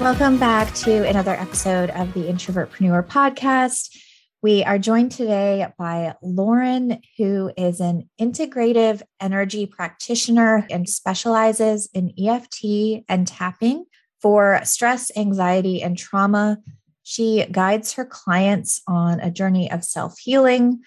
Welcome 0.00 0.38
back 0.38 0.72
to 0.76 1.06
another 1.06 1.32
episode 1.32 1.90
of 1.90 2.14
the 2.14 2.22
Introvertpreneur 2.22 3.06
podcast. 3.06 3.94
We 4.40 4.64
are 4.64 4.78
joined 4.78 5.12
today 5.12 5.66
by 5.78 6.14
Lauren, 6.22 7.02
who 7.18 7.52
is 7.54 7.80
an 7.80 8.08
integrative 8.18 9.02
energy 9.20 9.66
practitioner 9.66 10.66
and 10.70 10.88
specializes 10.88 11.90
in 11.92 12.14
EFT 12.18 13.04
and 13.10 13.28
tapping 13.28 13.84
for 14.22 14.62
stress, 14.64 15.14
anxiety, 15.18 15.82
and 15.82 15.98
trauma. 15.98 16.56
She 17.02 17.44
guides 17.52 17.92
her 17.92 18.06
clients 18.06 18.80
on 18.88 19.20
a 19.20 19.30
journey 19.30 19.70
of 19.70 19.84
self 19.84 20.18
healing, 20.18 20.80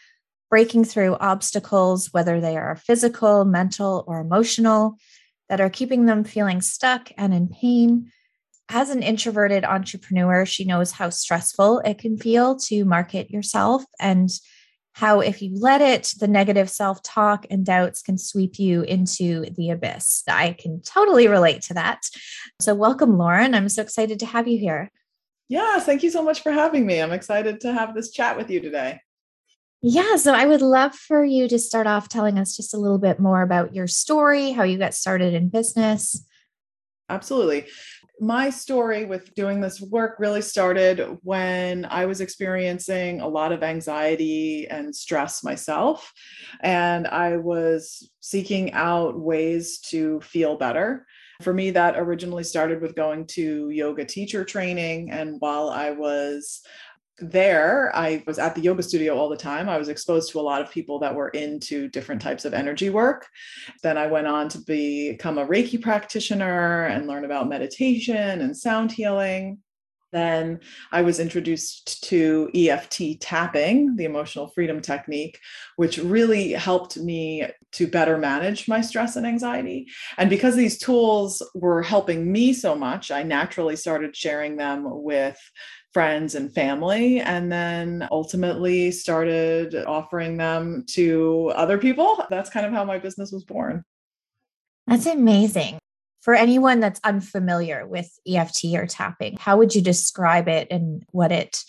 breaking 0.49 0.85
through 0.85 1.17
obstacles, 1.17 2.11
whether 2.13 2.41
they 2.41 2.57
are 2.57 2.77
physical, 2.77 3.45
mental, 3.45 4.05
or 4.07 4.19
emotional, 4.21 4.97
that 5.49 5.61
are 5.61 5.69
keeping 5.69 6.07
them 6.07 6.23
feeling 6.23 6.61
stuck 6.61 7.11
and 7.15 7.31
in 7.31 7.47
pain 7.47 8.11
as 8.73 8.89
an 8.89 9.03
introverted 9.03 9.63
entrepreneur, 9.63 10.45
she 10.45 10.65
knows 10.65 10.91
how 10.91 11.11
stressful 11.11 11.79
it 11.85 11.99
can 11.99 12.17
feel 12.17 12.55
to 12.55 12.83
market 12.83 13.29
yourself 13.29 13.85
and 13.99 14.31
how, 14.93 15.19
if 15.19 15.43
you 15.43 15.51
let 15.55 15.79
it, 15.79 16.11
the 16.19 16.27
negative 16.27 16.69
self 16.69 17.01
talk 17.03 17.45
and 17.51 17.65
doubts 17.65 18.01
can 18.01 18.17
sweep 18.17 18.57
you 18.57 18.81
into 18.81 19.45
the 19.55 19.69
abyss. 19.69 20.23
I 20.27 20.53
can 20.53 20.81
totally 20.81 21.27
relate 21.27 21.61
to 21.63 21.75
that. 21.75 22.01
So, 22.59 22.73
welcome, 22.73 23.17
Lauren. 23.17 23.53
I'm 23.53 23.69
so 23.69 23.83
excited 23.83 24.19
to 24.19 24.25
have 24.25 24.47
you 24.47 24.57
here. 24.57 24.91
Yes, 25.49 25.85
thank 25.85 26.01
you 26.01 26.09
so 26.09 26.23
much 26.23 26.41
for 26.41 26.51
having 26.51 26.85
me. 26.85 26.99
I'm 26.99 27.11
excited 27.11 27.61
to 27.61 27.73
have 27.73 27.93
this 27.93 28.11
chat 28.11 28.37
with 28.37 28.49
you 28.49 28.59
today. 28.59 28.99
Yeah, 29.83 30.15
so 30.15 30.33
I 30.33 30.45
would 30.45 30.61
love 30.61 30.95
for 30.95 31.23
you 31.23 31.47
to 31.47 31.59
start 31.59 31.85
off 31.85 32.09
telling 32.09 32.39
us 32.39 32.55
just 32.55 32.73
a 32.73 32.77
little 32.77 32.99
bit 32.99 33.19
more 33.19 33.43
about 33.43 33.75
your 33.75 33.85
story, 33.85 34.51
how 34.51 34.63
you 34.63 34.79
got 34.79 34.95
started 34.95 35.35
in 35.35 35.49
business. 35.49 36.25
Absolutely 37.09 37.67
my 38.23 38.49
story 38.49 39.03
with 39.03 39.33
doing 39.35 39.59
this 39.59 39.81
work 39.81 40.15
really 40.17 40.41
started 40.41 41.17
when 41.23 41.85
I 41.85 42.05
was 42.05 42.21
experiencing 42.21 43.19
a 43.19 43.27
lot 43.27 43.51
of 43.51 43.63
anxiety 43.63 44.67
and 44.69 44.95
stress 44.95 45.43
myself. 45.43 46.11
And 46.61 47.05
I 47.05 47.37
was 47.37 48.09
seeking 48.21 48.71
out 48.71 49.19
ways 49.19 49.79
to 49.89 50.21
feel 50.21 50.55
better. 50.55 51.05
For 51.41 51.53
me, 51.53 51.71
that 51.71 51.97
originally 51.97 52.45
started 52.45 52.81
with 52.81 52.95
going 52.95 53.27
to 53.27 53.69
yoga 53.69 54.05
teacher 54.05 54.45
training. 54.45 55.11
And 55.11 55.35
while 55.39 55.69
I 55.69 55.91
was 55.91 56.61
there, 57.19 57.91
I 57.95 58.23
was 58.25 58.39
at 58.39 58.55
the 58.55 58.61
yoga 58.61 58.83
studio 58.83 59.15
all 59.15 59.29
the 59.29 59.37
time. 59.37 59.69
I 59.69 59.77
was 59.77 59.89
exposed 59.89 60.31
to 60.31 60.39
a 60.39 60.41
lot 60.41 60.61
of 60.61 60.71
people 60.71 60.99
that 60.99 61.13
were 61.13 61.29
into 61.29 61.87
different 61.89 62.21
types 62.21 62.45
of 62.45 62.53
energy 62.53 62.89
work. 62.89 63.27
Then 63.83 63.97
I 63.97 64.07
went 64.07 64.27
on 64.27 64.49
to 64.49 64.59
become 64.59 65.37
a 65.37 65.45
Reiki 65.45 65.81
practitioner 65.81 66.85
and 66.85 67.07
learn 67.07 67.25
about 67.25 67.49
meditation 67.49 68.41
and 68.41 68.57
sound 68.57 68.91
healing. 68.91 69.59
Then 70.13 70.59
I 70.91 71.01
was 71.01 71.19
introduced 71.19 72.03
to 72.03 72.49
EFT 72.53 73.19
tapping, 73.19 73.95
the 73.95 74.05
emotional 74.05 74.47
freedom 74.47 74.79
technique, 74.79 75.39
which 75.75 75.97
really 75.97 76.51
helped 76.51 76.97
me 76.97 77.47
to 77.73 77.87
better 77.87 78.19
manage 78.19 78.67
my 78.67 78.79
stress 78.79 79.15
and 79.15 79.25
anxiety. 79.25 79.87
And 80.19 80.29
because 80.29 80.55
these 80.55 80.77
tools 80.77 81.41
were 81.55 81.81
helping 81.81 82.31
me 82.31 82.53
so 82.53 82.75
much, 82.75 83.09
I 83.09 83.23
naturally 83.23 83.75
started 83.75 84.15
sharing 84.15 84.55
them 84.55 84.85
with 84.85 85.39
friends 85.93 86.35
and 86.35 86.53
family 86.53 87.19
and 87.19 87.51
then 87.51 88.07
ultimately 88.11 88.91
started 88.91 89.75
offering 89.85 90.37
them 90.37 90.83
to 90.87 91.51
other 91.55 91.77
people. 91.77 92.25
That's 92.29 92.49
kind 92.49 92.65
of 92.65 92.73
how 92.73 92.83
my 92.83 92.97
business 92.97 93.31
was 93.31 93.43
born. 93.43 93.83
That's 94.87 95.05
amazing. 95.05 95.79
For 96.21 96.33
anyone 96.33 96.79
that's 96.79 97.01
unfamiliar 97.03 97.85
with 97.85 98.09
EFT 98.25 98.65
or 98.75 98.87
tapping 98.87 99.37
how 99.37 99.57
would 99.57 99.75
you 99.75 99.81
describe 99.81 100.47
it 100.47 100.67
and 100.71 101.03
what 101.11 101.31
it 101.31 101.63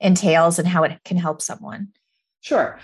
entails 0.00 0.58
and 0.58 0.66
how 0.66 0.82
it 0.82 0.98
can 1.04 1.16
help 1.16 1.40
someone? 1.40 1.88
Sure. 2.40 2.78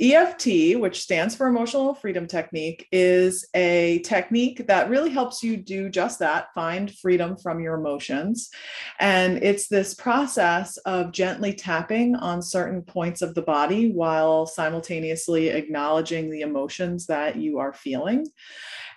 EFT, 0.00 0.78
which 0.80 1.02
stands 1.02 1.36
for 1.36 1.46
Emotional 1.46 1.94
Freedom 1.94 2.26
Technique, 2.26 2.88
is 2.90 3.48
a 3.54 4.00
technique 4.00 4.66
that 4.66 4.90
really 4.90 5.10
helps 5.10 5.42
you 5.42 5.56
do 5.56 5.88
just 5.88 6.18
that 6.18 6.48
find 6.54 6.92
freedom 6.98 7.36
from 7.36 7.60
your 7.60 7.74
emotions. 7.74 8.50
And 8.98 9.42
it's 9.42 9.68
this 9.68 9.94
process 9.94 10.76
of 10.78 11.12
gently 11.12 11.54
tapping 11.54 12.16
on 12.16 12.42
certain 12.42 12.82
points 12.82 13.22
of 13.22 13.34
the 13.34 13.42
body 13.42 13.92
while 13.92 14.46
simultaneously 14.46 15.48
acknowledging 15.48 16.28
the 16.28 16.40
emotions 16.40 17.06
that 17.06 17.36
you 17.36 17.58
are 17.58 17.72
feeling. 17.72 18.26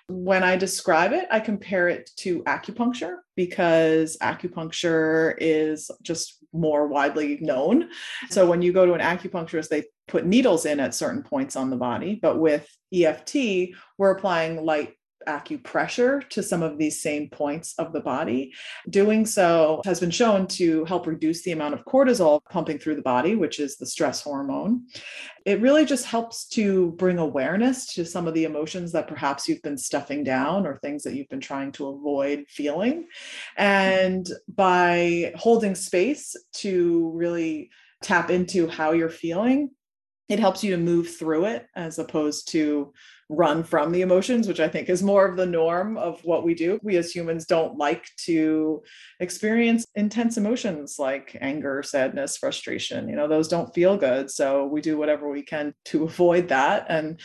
When 0.10 0.42
I 0.42 0.56
describe 0.56 1.12
it, 1.12 1.28
I 1.30 1.42
compare 1.42 1.90
it 1.90 2.10
to 2.18 2.42
acupuncture 2.44 3.18
because 3.36 4.18
acupuncture 4.22 5.36
is 5.38 5.92
just 6.02 6.46
more 6.58 6.88
widely 6.88 7.38
known. 7.42 7.90
So 8.30 8.46
when 8.46 8.62
you 8.62 8.74
go 8.74 8.86
to 8.86 8.94
an 8.94 9.02
acupuncturist, 9.02 9.70
they 9.70 9.86
put 10.08 10.26
needles 10.26 10.66
in 10.66 10.80
at 10.80 10.96
certain 10.96 11.24
points 11.24 11.56
on 11.56 11.70
the 11.70 11.78
body. 11.78 12.20
But 12.22 12.40
with 12.40 12.68
EFT, 12.94 13.76
we're 13.98 14.12
applying 14.12 14.64
light 14.64 14.97
acupressure 15.28 16.28
to 16.30 16.42
some 16.42 16.64
of 16.64 16.78
these 16.78 17.02
same 17.02 17.30
points 17.30 17.74
of 17.78 17.94
the 17.94 18.00
body. 18.00 18.54
Doing 18.90 19.26
so 19.26 19.82
has 19.86 20.00
been 20.00 20.12
shown 20.12 20.48
to 20.48 20.86
help 20.86 21.06
reduce 21.06 21.44
the 21.44 21.52
amount 21.52 21.74
of 21.74 21.86
cortisol 21.86 22.42
pumping 22.50 22.80
through 22.80 22.96
the 22.96 23.02
body, 23.02 23.36
which 23.36 23.60
is 23.60 23.78
the 23.78 23.86
stress 23.86 24.22
hormone. 24.22 24.88
It 25.46 25.62
really 25.62 25.86
just 25.86 26.06
helps 26.06 26.48
to 26.50 26.92
bring 26.94 27.20
awareness 27.20 27.94
to 27.94 28.06
some 28.06 28.28
of 28.28 28.34
the 28.34 28.46
emotions 28.46 28.92
that 28.94 29.08
perhaps 29.08 29.48
you've 29.48 29.62
been 29.62 29.78
stuffing 29.78 30.24
down 30.24 30.66
or 30.66 30.78
things 30.78 31.04
that 31.04 31.14
you've 31.14 31.30
been 31.30 31.40
trying 31.40 31.72
to 31.74 31.88
avoid 31.88 32.46
feeling. 32.50 33.08
And 33.56 34.28
by 34.54 35.34
holding 35.36 35.76
space 35.76 36.36
to 36.56 37.12
really 37.14 37.70
tap 38.02 38.30
into 38.30 38.68
how 38.68 38.92
you're 38.92 39.10
feeling, 39.10 39.72
it 40.30 40.40
helps 40.40 40.64
you 40.64 40.72
to 40.72 40.78
move 40.78 41.16
through 41.16 41.46
it 41.46 41.68
as 41.76 42.00
opposed 42.00 42.50
to 42.52 42.94
run 43.30 43.64
from 43.64 43.92
the 43.92 44.02
emotions, 44.02 44.48
which 44.48 44.60
I 44.60 44.70
think 44.70 44.90
is 44.90 45.04
more 45.04 45.26
of 45.26 45.36
the 45.36 45.46
norm 45.46 45.98
of 45.98 46.22
what 46.24 46.44
we 46.44 46.54
do. 46.54 46.80
We 46.82 46.96
as 46.98 47.12
humans 47.12 47.46
don't 47.46 47.78
like 47.78 48.06
to 48.26 48.84
experience 49.20 49.86
intense 49.96 50.38
emotions 50.38 50.96
like 50.98 51.38
anger, 51.42 51.84
sadness, 51.84 52.38
frustration. 52.38 53.10
You 53.10 53.16
know, 53.16 53.28
those 53.28 53.50
don't 53.50 53.74
feel 53.74 53.98
good. 53.98 54.32
So 54.32 54.68
we 54.68 54.80
do 54.82 54.98
whatever 54.98 55.30
we 55.30 55.44
can 55.44 55.74
to 55.86 56.04
avoid 56.06 56.50
that. 56.50 56.86
And 56.90 57.20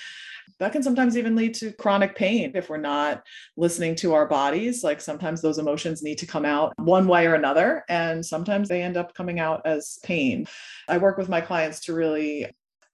that 0.58 0.72
can 0.72 0.82
sometimes 0.82 1.16
even 1.16 1.34
lead 1.34 1.54
to 1.54 1.72
chronic 1.72 2.14
pain 2.14 2.52
if 2.54 2.68
we're 2.68 2.76
not 2.76 3.22
listening 3.56 3.94
to 3.96 4.14
our 4.14 4.26
bodies. 4.26 4.84
Like 4.84 5.00
sometimes 5.00 5.40
those 5.40 5.58
emotions 5.58 6.02
need 6.02 6.18
to 6.18 6.26
come 6.26 6.44
out 6.44 6.72
one 6.78 7.08
way 7.08 7.26
or 7.26 7.34
another, 7.34 7.84
and 7.88 8.24
sometimes 8.24 8.68
they 8.68 8.82
end 8.82 8.96
up 8.96 9.14
coming 9.14 9.40
out 9.40 9.62
as 9.64 9.98
pain. 10.04 10.46
I 10.88 10.98
work 10.98 11.18
with 11.18 11.28
my 11.28 11.40
clients 11.40 11.80
to 11.86 11.94
really 11.94 12.46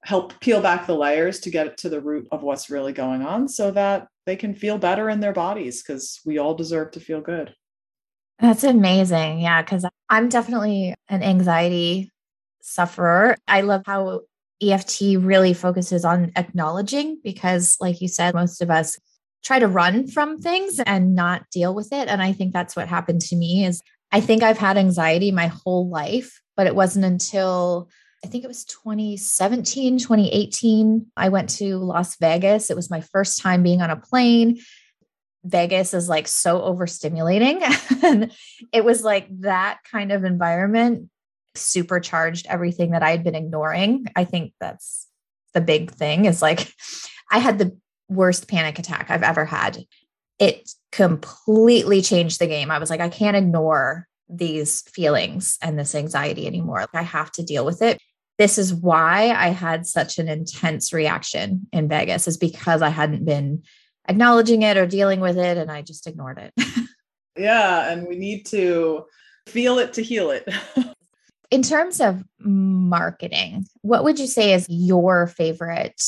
help 0.05 0.39
peel 0.41 0.61
back 0.61 0.87
the 0.87 0.95
layers 0.95 1.41
to 1.41 1.51
get 1.51 1.77
to 1.79 1.89
the 1.89 2.01
root 2.01 2.29
of 2.31 2.43
what's 2.43 2.71
really 2.71 2.93
going 2.93 3.23
on 3.23 3.49
so 3.49 3.71
that 3.71 4.09
they 4.27 4.37
can 4.37 4.55
feel 4.55 4.79
better 4.79 5.09
in 5.11 5.21
their 5.21 5.33
bodies 5.33 5.83
because 5.83 6.21
we 6.25 6.39
all 6.39 6.55
deserve 6.55 6.91
to 6.93 7.01
feel 7.01 7.21
good. 7.21 7.55
That's 8.39 8.63
amazing. 8.63 9.41
Yeah, 9.41 9.63
because 9.63 9.85
I'm 10.09 10.29
definitely 10.29 10.95
an 11.09 11.23
anxiety 11.23 12.11
sufferer. 12.63 13.37
I 13.49 13.63
love 13.63 13.83
how 13.87 14.21
EFT 14.63 15.19
really 15.19 15.55
focuses 15.55 16.05
on 16.05 16.33
acknowledging 16.37 17.21
because, 17.25 17.77
like 17.81 18.01
you 18.01 18.09
said, 18.09 18.35
most 18.35 18.61
of 18.61 18.71
us 18.71 18.99
try 19.45 19.59
to 19.59 19.69
run 19.69 20.07
from 20.09 20.39
things 20.39 20.81
and 20.81 21.15
not 21.15 21.49
deal 21.51 21.75
with 21.75 21.93
it. 21.93 22.09
And 22.09 22.23
I 22.23 22.33
think 22.33 22.53
that's 22.53 22.77
what 22.77 22.89
happened 22.89 23.21
to 23.23 23.37
me 23.37 23.65
is 23.65 23.83
I 24.13 24.21
think 24.21 24.43
I've 24.43 24.59
had 24.59 24.77
anxiety 24.77 25.31
my 25.31 25.47
whole 25.49 25.89
life, 25.89 26.41
but 26.57 26.67
it 26.67 26.75
wasn't 26.75 27.05
until 27.05 27.89
I 28.25 28.27
think 28.27 28.45
it 28.45 28.49
was 28.49 28.65
2017, 28.65 29.99
2018. 29.99 31.07
I 31.17 31.29
went 31.29 31.51
to 31.51 31.77
Las 31.79 32.17
Vegas. 32.17 32.71
It 32.71 32.77
was 32.77 32.91
my 32.91 33.01
first 33.01 33.41
time 33.41 33.63
being 33.63 33.81
on 33.81 33.91
a 33.91 33.97
plane. 33.97 34.59
Vegas 35.45 35.95
is 35.95 36.09
like 36.09 36.27
so 36.27 36.61
overstimulating. 36.61 37.63
and 38.03 38.33
it 38.73 38.85
was 38.85 39.05
like 39.05 39.29
that 39.41 39.79
kind 39.91 40.11
of 40.11 40.25
environment 40.25 41.09
supercharged 41.55 42.47
everything 42.49 42.91
that 42.91 43.03
I 43.03 43.11
had 43.11 43.25
been 43.25 43.35
ignoring. 43.35 44.07
I 44.17 44.25
think 44.25 44.53
that's 44.61 45.07
the 45.55 45.61
big 45.61 45.91
thing 45.91 46.25
is 46.25 46.43
like 46.43 46.73
I 47.31 47.39
had 47.39 47.59
the 47.59 47.77
worst 48.09 48.49
panic 48.49 48.79
attack 48.79 49.11
I've 49.11 49.23
ever 49.23 49.45
had. 49.45 49.85
It 50.39 50.71
completely 50.93 52.03
changed 52.03 52.41
the 52.41 52.47
game. 52.47 52.71
I 52.71 52.79
was 52.79 52.91
like, 52.91 53.01
I 53.01 53.09
can't 53.09 53.37
ignore 53.37 54.07
these 54.29 54.83
feelings 54.83 55.59
and 55.63 55.79
this 55.79 55.95
anxiety 55.95 56.47
anymore. 56.47 56.87
I 56.93 57.03
have 57.03 57.33
to 57.33 57.43
deal 57.43 57.65
with 57.65 57.83
it. 57.83 58.01
This 58.39 58.57
is 58.57 58.73
why 58.73 59.31
I 59.31 59.49
had 59.49 59.87
such 59.87 60.19
an 60.19 60.29
intense 60.29 60.93
reaction 60.93 61.67
in 61.73 61.89
Vegas, 61.89 62.29
is 62.29 62.37
because 62.37 62.83
I 62.83 62.89
hadn't 62.89 63.25
been 63.25 63.65
acknowledging 64.09 64.63
it 64.63 64.77
or 64.77 64.87
dealing 64.87 65.21
with 65.21 65.37
it 65.37 65.59
and 65.59 65.71
I 65.71 65.83
just 65.83 66.07
ignored 66.07 66.39
it. 66.39 66.55
yeah. 67.37 67.91
And 67.91 68.07
we 68.09 68.17
need 68.17 68.47
to 68.47 69.05
feel 69.47 69.79
it 69.79 69.93
to 69.95 70.03
heal 70.03 70.31
it. 70.31 70.49
in 71.51 71.63
terms 71.63 72.01
of 72.01 72.25
marketing, 72.39 73.67
what 73.83 74.05
would 74.05 74.19
you 74.19 74.27
say 74.27 74.53
is 74.53 74.67
your 74.69 75.27
favorite 75.27 76.01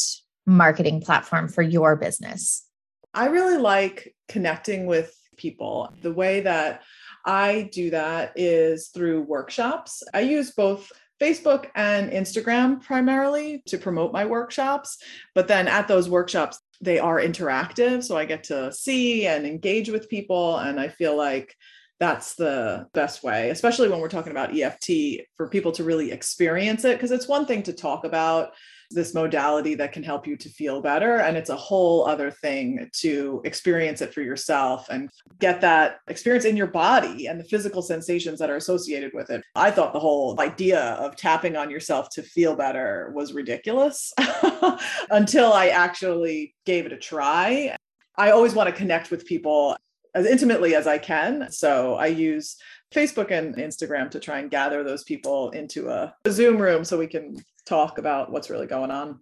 marketing 0.46 1.00
platform 1.00 1.48
for 1.48 1.62
your 1.62 1.96
business? 1.96 2.66
I 3.12 3.26
really 3.26 3.58
like 3.58 4.14
connecting 4.28 4.86
with 4.86 5.14
people. 5.36 5.92
The 6.02 6.12
way 6.12 6.40
that 6.40 6.82
I 7.26 7.68
do 7.72 7.90
that 7.90 8.32
is 8.36 8.88
through 8.88 9.22
workshops. 9.22 10.02
I 10.14 10.20
use 10.20 10.52
both 10.52 10.90
Facebook 11.20 11.66
and 11.74 12.10
Instagram 12.10 12.82
primarily 12.82 13.62
to 13.66 13.78
promote 13.78 14.12
my 14.12 14.24
workshops. 14.24 14.98
But 15.34 15.48
then 15.48 15.68
at 15.68 15.88
those 15.88 16.08
workshops, 16.08 16.60
they 16.80 16.98
are 16.98 17.20
interactive. 17.20 18.02
So 18.02 18.16
I 18.16 18.24
get 18.24 18.44
to 18.44 18.72
see 18.72 19.26
and 19.26 19.46
engage 19.46 19.90
with 19.90 20.08
people. 20.08 20.56
And 20.56 20.80
I 20.80 20.88
feel 20.88 21.16
like 21.16 21.54
that's 21.98 22.34
the 22.34 22.86
best 22.94 23.22
way, 23.22 23.50
especially 23.50 23.90
when 23.90 24.00
we're 24.00 24.08
talking 24.08 24.32
about 24.32 24.58
EFT 24.58 25.26
for 25.36 25.48
people 25.48 25.72
to 25.72 25.84
really 25.84 26.10
experience 26.10 26.84
it. 26.84 26.96
Because 26.96 27.10
it's 27.10 27.28
one 27.28 27.44
thing 27.44 27.62
to 27.64 27.74
talk 27.74 28.04
about 28.04 28.52
this 28.90 29.14
modality 29.14 29.74
that 29.76 29.92
can 29.92 30.02
help 30.02 30.26
you 30.26 30.36
to 30.36 30.48
feel 30.48 30.80
better. 30.80 31.16
And 31.16 31.36
it's 31.36 31.50
a 31.50 31.56
whole 31.56 32.06
other 32.06 32.30
thing 32.30 32.90
to 32.94 33.40
experience 33.44 34.00
it 34.00 34.12
for 34.12 34.22
yourself 34.22 34.88
and 34.88 35.08
get 35.38 35.60
that 35.60 36.00
experience 36.08 36.44
in 36.44 36.56
your 36.56 36.66
body 36.66 37.26
and 37.26 37.38
the 37.38 37.44
physical 37.44 37.82
sensations 37.82 38.38
that 38.40 38.50
are 38.50 38.56
associated 38.56 39.12
with 39.14 39.30
it. 39.30 39.42
I 39.54 39.70
thought 39.70 39.92
the 39.92 40.00
whole 40.00 40.40
idea 40.40 40.80
of 40.80 41.16
tapping 41.16 41.56
on 41.56 41.70
yourself 41.70 42.08
to 42.10 42.22
feel 42.22 42.56
better 42.56 43.12
was 43.14 43.32
ridiculous 43.32 44.12
until 45.10 45.52
I 45.52 45.68
actually 45.68 46.54
gave 46.66 46.86
it 46.86 46.92
a 46.92 46.98
try. 46.98 47.76
I 48.16 48.30
always 48.32 48.54
want 48.54 48.68
to 48.68 48.74
connect 48.74 49.10
with 49.10 49.24
people 49.24 49.76
as 50.14 50.26
intimately 50.26 50.74
as 50.74 50.86
I 50.86 50.98
can. 50.98 51.50
So 51.52 51.94
I 51.94 52.06
use 52.06 52.56
Facebook 52.94 53.30
and 53.30 53.56
Instagram 53.56 54.10
to 54.10 54.20
try 54.20 54.40
and 54.40 54.50
gather 54.50 54.82
those 54.82 55.04
people 55.04 55.50
into 55.50 55.88
a, 55.88 56.14
a, 56.24 56.30
Zoom 56.30 56.58
room 56.58 56.84
so 56.84 56.98
we 56.98 57.06
can 57.06 57.42
talk 57.64 57.98
about 57.98 58.32
what's 58.32 58.50
really 58.50 58.66
going 58.66 58.90
on. 58.90 59.20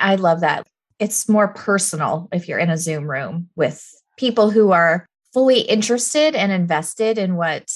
I 0.00 0.16
love 0.16 0.40
that. 0.40 0.66
It's 0.98 1.28
more 1.28 1.48
personal 1.48 2.28
if 2.32 2.48
you're 2.48 2.58
in 2.58 2.70
a 2.70 2.76
Zoom 2.76 3.08
room 3.08 3.48
with 3.54 3.84
people 4.16 4.50
who 4.50 4.72
are 4.72 5.06
fully 5.32 5.60
interested 5.60 6.34
and 6.34 6.50
invested 6.50 7.18
in 7.18 7.36
what 7.36 7.70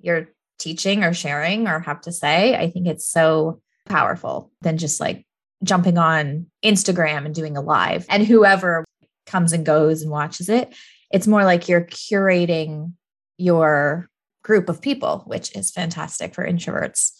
you're 0.00 0.28
teaching 0.58 1.02
or 1.02 1.14
sharing 1.14 1.66
or 1.66 1.80
have 1.80 2.00
to 2.02 2.12
say. 2.12 2.56
I 2.56 2.70
think 2.70 2.86
it's 2.86 3.06
so 3.06 3.60
powerful 3.86 4.50
than 4.60 4.76
just 4.76 5.00
like 5.00 5.24
jumping 5.62 5.98
on 5.98 6.46
Instagram 6.64 7.24
and 7.24 7.34
doing 7.34 7.56
a 7.56 7.60
live 7.60 8.06
and 8.10 8.26
whoever 8.26 8.84
comes 9.26 9.52
and 9.52 9.64
goes 9.64 10.02
and 10.02 10.10
watches 10.10 10.50
it 10.50 10.74
it's 11.14 11.28
more 11.28 11.44
like 11.44 11.68
you're 11.68 11.84
curating 11.84 12.92
your 13.38 14.10
group 14.44 14.68
of 14.68 14.80
people, 14.80 15.24
which 15.26 15.56
is 15.56 15.72
fantastic 15.72 16.34
for 16.34 16.46
introverts. 16.46 17.12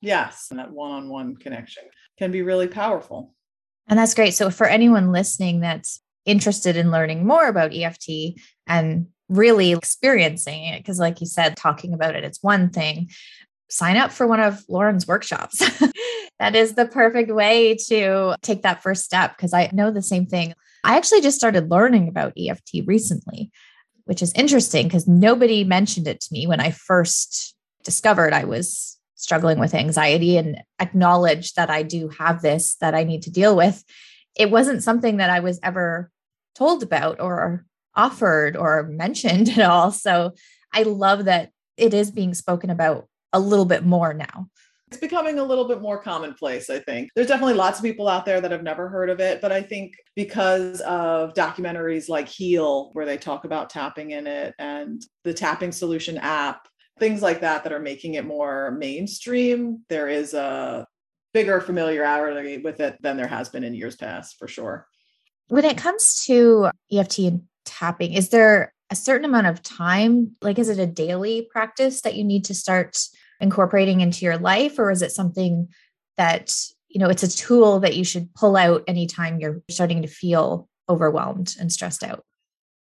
Yes, 0.00 0.48
and 0.50 0.58
that 0.58 0.72
one 0.72 0.90
on 0.90 1.08
one 1.08 1.36
connection 1.36 1.84
can 2.18 2.32
be 2.32 2.42
really 2.42 2.66
powerful. 2.66 3.34
And 3.88 3.98
that's 3.98 4.14
great. 4.14 4.34
So, 4.34 4.50
for 4.50 4.66
anyone 4.66 5.12
listening 5.12 5.60
that's 5.60 6.00
interested 6.24 6.76
in 6.76 6.90
learning 6.90 7.24
more 7.24 7.46
about 7.46 7.72
EFT 7.72 8.40
and 8.66 9.06
really 9.28 9.72
experiencing 9.72 10.64
it, 10.64 10.78
because, 10.78 10.98
like 10.98 11.20
you 11.20 11.26
said, 11.26 11.56
talking 11.56 11.94
about 11.94 12.16
it, 12.16 12.24
it's 12.24 12.42
one 12.42 12.70
thing. 12.70 13.10
Sign 13.68 13.96
up 13.96 14.12
for 14.12 14.26
one 14.26 14.40
of 14.40 14.64
Lauren's 14.68 15.06
workshops. 15.06 15.58
that 16.38 16.54
is 16.54 16.74
the 16.74 16.86
perfect 16.86 17.30
way 17.30 17.76
to 17.88 18.34
take 18.42 18.62
that 18.62 18.82
first 18.82 19.04
step 19.04 19.36
because 19.36 19.52
I 19.52 19.70
know 19.72 19.90
the 19.90 20.02
same 20.02 20.26
thing. 20.26 20.54
I 20.84 20.96
actually 20.96 21.20
just 21.20 21.36
started 21.36 21.70
learning 21.70 22.08
about 22.08 22.34
EFT 22.38 22.86
recently, 22.86 23.50
which 24.06 24.22
is 24.22 24.32
interesting 24.34 24.86
because 24.86 25.06
nobody 25.06 25.62
mentioned 25.62 26.08
it 26.08 26.20
to 26.22 26.32
me 26.32 26.46
when 26.46 26.60
I 26.60 26.70
first 26.70 27.54
discovered 27.84 28.32
I 28.32 28.44
was 28.44 28.98
struggling 29.14 29.58
with 29.58 29.74
anxiety 29.74 30.36
and 30.36 30.62
acknowledged 30.78 31.56
that 31.56 31.70
I 31.70 31.82
do 31.82 32.08
have 32.18 32.42
this 32.42 32.76
that 32.76 32.94
I 32.94 33.04
need 33.04 33.22
to 33.22 33.30
deal 33.30 33.56
with. 33.56 33.84
It 34.36 34.50
wasn't 34.50 34.82
something 34.82 35.18
that 35.18 35.30
I 35.30 35.40
was 35.40 35.58
ever 35.62 36.10
told 36.54 36.82
about 36.82 37.20
or 37.20 37.64
offered 37.94 38.56
or 38.56 38.84
mentioned 38.84 39.48
at 39.58 39.60
all. 39.60 39.90
So 39.90 40.34
I 40.72 40.82
love 40.82 41.24
that 41.24 41.50
it 41.76 41.92
is 41.92 42.10
being 42.10 42.34
spoken 42.34 42.70
about 42.70 43.08
a 43.32 43.40
little 43.40 43.64
bit 43.64 43.84
more 43.84 44.14
now. 44.14 44.48
It's 44.96 45.00
becoming 45.02 45.38
a 45.38 45.44
little 45.44 45.68
bit 45.68 45.82
more 45.82 46.00
commonplace, 46.00 46.70
I 46.70 46.78
think. 46.78 47.10
There's 47.14 47.26
definitely 47.26 47.52
lots 47.52 47.78
of 47.78 47.84
people 47.84 48.08
out 48.08 48.24
there 48.24 48.40
that 48.40 48.50
have 48.50 48.62
never 48.62 48.88
heard 48.88 49.10
of 49.10 49.20
it, 49.20 49.42
but 49.42 49.52
I 49.52 49.60
think 49.60 49.92
because 50.14 50.80
of 50.80 51.34
documentaries 51.34 52.08
like 52.08 52.26
Heal, 52.26 52.92
where 52.94 53.04
they 53.04 53.18
talk 53.18 53.44
about 53.44 53.68
tapping 53.68 54.12
in 54.12 54.26
it, 54.26 54.54
and 54.58 55.04
the 55.22 55.34
Tapping 55.34 55.70
Solution 55.70 56.16
app, 56.16 56.66
things 56.98 57.20
like 57.20 57.42
that, 57.42 57.62
that 57.64 57.74
are 57.74 57.78
making 57.78 58.14
it 58.14 58.24
more 58.24 58.70
mainstream, 58.70 59.84
there 59.90 60.08
is 60.08 60.32
a 60.32 60.86
bigger 61.34 61.60
familiarity 61.60 62.56
with 62.56 62.80
it 62.80 62.96
than 63.02 63.18
there 63.18 63.26
has 63.26 63.50
been 63.50 63.64
in 63.64 63.74
years 63.74 63.96
past, 63.96 64.36
for 64.38 64.48
sure. 64.48 64.86
When 65.48 65.66
it 65.66 65.76
comes 65.76 66.24
to 66.24 66.70
EFT 66.90 67.18
and 67.18 67.42
tapping, 67.66 68.14
is 68.14 68.30
there 68.30 68.72
a 68.88 68.96
certain 68.96 69.26
amount 69.26 69.48
of 69.48 69.62
time? 69.62 70.36
Like, 70.40 70.58
is 70.58 70.70
it 70.70 70.78
a 70.78 70.86
daily 70.86 71.46
practice 71.50 72.00
that 72.00 72.14
you 72.14 72.24
need 72.24 72.46
to 72.46 72.54
start 72.54 72.96
incorporating 73.40 74.00
into 74.00 74.24
your 74.24 74.38
life 74.38 74.78
or 74.78 74.90
is 74.90 75.02
it 75.02 75.12
something 75.12 75.68
that 76.16 76.54
you 76.88 77.00
know 77.00 77.08
it's 77.08 77.22
a 77.22 77.36
tool 77.36 77.80
that 77.80 77.96
you 77.96 78.04
should 78.04 78.32
pull 78.34 78.56
out 78.56 78.82
anytime 78.86 79.38
you're 79.38 79.62
starting 79.68 80.02
to 80.02 80.08
feel 80.08 80.68
overwhelmed 80.88 81.54
and 81.58 81.72
stressed 81.72 82.02
out? 82.02 82.24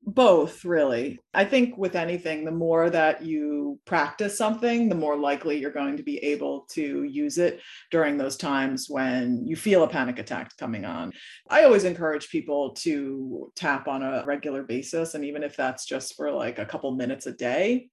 Both 0.06 0.66
really. 0.66 1.20
I 1.34 1.46
think 1.46 1.78
with 1.78 1.96
anything 1.96 2.44
the 2.44 2.52
more 2.52 2.90
that 2.90 3.24
you 3.24 3.80
practice 3.86 4.38
something 4.38 4.90
the 4.90 4.96
more 4.96 5.18
likely 5.18 5.58
you're 5.58 5.72
going 5.72 5.96
to 5.98 6.04
be 6.04 6.18
able 6.18 6.68
to 6.72 7.04
use 7.04 7.38
it 7.38 7.62
during 7.90 8.18
those 8.18 8.36
times 8.36 8.88
when 8.90 9.46
you 9.48 9.56
feel 9.56 9.84
a 9.84 9.88
panic 9.88 10.20
attack 10.20 10.56
coming 10.58 10.84
on. 10.84 11.14
I 11.50 11.64
always 11.64 11.86
encourage 11.86 12.30
people 12.30 12.72
to 12.80 13.52
tap 13.56 13.88
on 13.88 14.04
a 14.04 14.24
regular 14.26 14.64
basis 14.64 15.16
and 15.16 15.24
even 15.24 15.42
if 15.42 15.56
that's 15.56 15.86
just 15.86 16.16
for 16.16 16.32
like 16.32 16.60
a 16.60 16.66
couple 16.66 16.92
minutes 16.96 17.26
a 17.26 17.32
day 17.32 17.90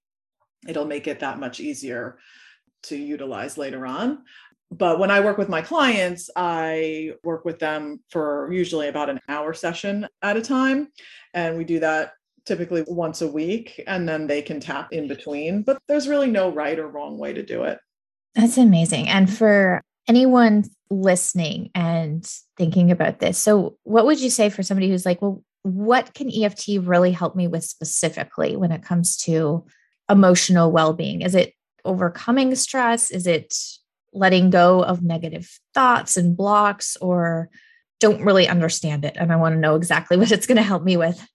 it'll 0.67 0.85
make 0.85 1.07
it 1.07 1.21
that 1.21 1.39
much 1.39 1.59
easier 1.59 2.19
to 2.83 2.95
utilize 2.95 3.57
later 3.57 3.85
on. 3.85 4.23
But 4.71 4.99
when 4.99 5.11
I 5.11 5.19
work 5.19 5.37
with 5.37 5.49
my 5.49 5.61
clients, 5.61 6.29
I 6.35 7.13
work 7.23 7.43
with 7.43 7.59
them 7.59 7.99
for 8.09 8.49
usually 8.51 8.87
about 8.87 9.09
an 9.09 9.19
hour 9.27 9.53
session 9.53 10.07
at 10.21 10.37
a 10.37 10.41
time. 10.41 10.87
And 11.33 11.57
we 11.57 11.65
do 11.65 11.79
that 11.81 12.13
typically 12.45 12.83
once 12.87 13.21
a 13.21 13.27
week, 13.27 13.83
and 13.85 14.07
then 14.07 14.27
they 14.27 14.41
can 14.41 14.59
tap 14.59 14.93
in 14.93 15.07
between. 15.07 15.63
But 15.63 15.77
there's 15.87 16.07
really 16.07 16.31
no 16.31 16.49
right 16.51 16.79
or 16.79 16.87
wrong 16.87 17.17
way 17.17 17.33
to 17.33 17.43
do 17.43 17.63
it. 17.63 17.79
That's 18.33 18.57
amazing. 18.57 19.09
And 19.09 19.31
for 19.31 19.81
anyone 20.07 20.63
listening 20.89 21.69
and 21.75 22.25
thinking 22.57 22.91
about 22.91 23.19
this, 23.19 23.37
so 23.37 23.77
what 23.83 24.05
would 24.05 24.21
you 24.21 24.29
say 24.29 24.49
for 24.49 24.63
somebody 24.63 24.89
who's 24.89 25.05
like, 25.05 25.21
well, 25.21 25.43
what 25.63 26.13
can 26.13 26.31
EFT 26.31 26.79
really 26.81 27.11
help 27.11 27.35
me 27.35 27.47
with 27.47 27.63
specifically 27.63 28.55
when 28.55 28.71
it 28.71 28.83
comes 28.83 29.17
to 29.17 29.65
emotional 30.09 30.71
well 30.71 30.93
being? 30.93 31.21
Is 31.21 31.35
it 31.35 31.53
overcoming 31.85 32.55
stress? 32.55 33.11
Is 33.11 33.27
it 33.27 33.55
letting 34.13 34.49
go 34.49 34.83
of 34.83 35.01
negative 35.01 35.49
thoughts 35.73 36.17
and 36.17 36.35
blocks, 36.35 36.97
or 36.97 37.49
don't 37.99 38.23
really 38.23 38.47
understand 38.47 39.05
it? 39.05 39.15
And 39.17 39.31
I 39.31 39.37
want 39.37 39.55
to 39.55 39.59
know 39.59 39.75
exactly 39.75 40.17
what 40.17 40.31
it's 40.31 40.47
going 40.47 40.57
to 40.57 40.63
help 40.63 40.83
me 40.83 40.97
with. 40.97 41.25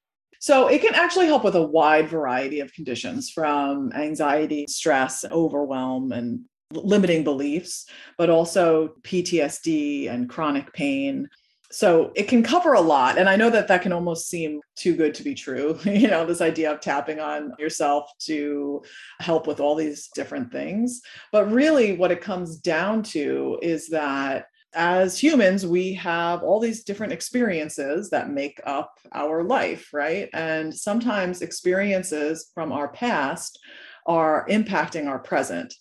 So, 0.40 0.68
it 0.68 0.82
can 0.82 0.94
actually 0.94 1.26
help 1.26 1.44
with 1.44 1.56
a 1.56 1.66
wide 1.66 2.08
variety 2.08 2.60
of 2.60 2.72
conditions 2.72 3.30
from 3.30 3.92
anxiety, 3.92 4.66
stress, 4.68 5.24
overwhelm, 5.24 6.12
and 6.12 6.44
limiting 6.72 7.24
beliefs, 7.24 7.86
but 8.18 8.30
also 8.30 8.94
PTSD 9.02 10.10
and 10.10 10.28
chronic 10.28 10.72
pain, 10.72 11.28
so 11.70 12.12
it 12.14 12.28
can 12.28 12.42
cover 12.42 12.74
a 12.74 12.80
lot 12.80 13.18
and 13.18 13.28
i 13.28 13.36
know 13.36 13.50
that 13.50 13.68
that 13.68 13.82
can 13.82 13.92
almost 13.92 14.28
seem 14.28 14.60
too 14.76 14.94
good 14.94 15.14
to 15.14 15.22
be 15.22 15.34
true 15.34 15.78
you 15.84 16.08
know 16.08 16.24
this 16.26 16.40
idea 16.40 16.72
of 16.72 16.80
tapping 16.80 17.20
on 17.20 17.52
yourself 17.58 18.10
to 18.18 18.82
help 19.20 19.46
with 19.46 19.60
all 19.60 19.74
these 19.74 20.08
different 20.14 20.52
things. 20.52 21.00
But 21.32 21.50
really 21.50 21.96
what 21.96 22.10
it 22.10 22.20
comes 22.20 22.56
down 22.56 23.02
to 23.04 23.58
is 23.62 23.88
that 23.88 24.46
as 24.74 25.18
humans 25.18 25.64
we 25.64 25.94
have 25.94 26.42
all 26.42 26.60
these 26.60 26.84
different 26.84 27.12
experiences 27.12 28.10
that 28.10 28.30
make 28.30 28.60
up 28.64 28.98
our 29.12 29.42
life 29.42 29.88
right? 29.92 30.28
And 30.34 30.74
sometimes 30.74 31.40
experiences 31.40 32.50
from 32.52 32.72
our 32.72 32.88
past 32.88 33.58
are 34.06 34.46
impacting 34.48 35.06
our 35.06 35.18
present. 35.18 35.72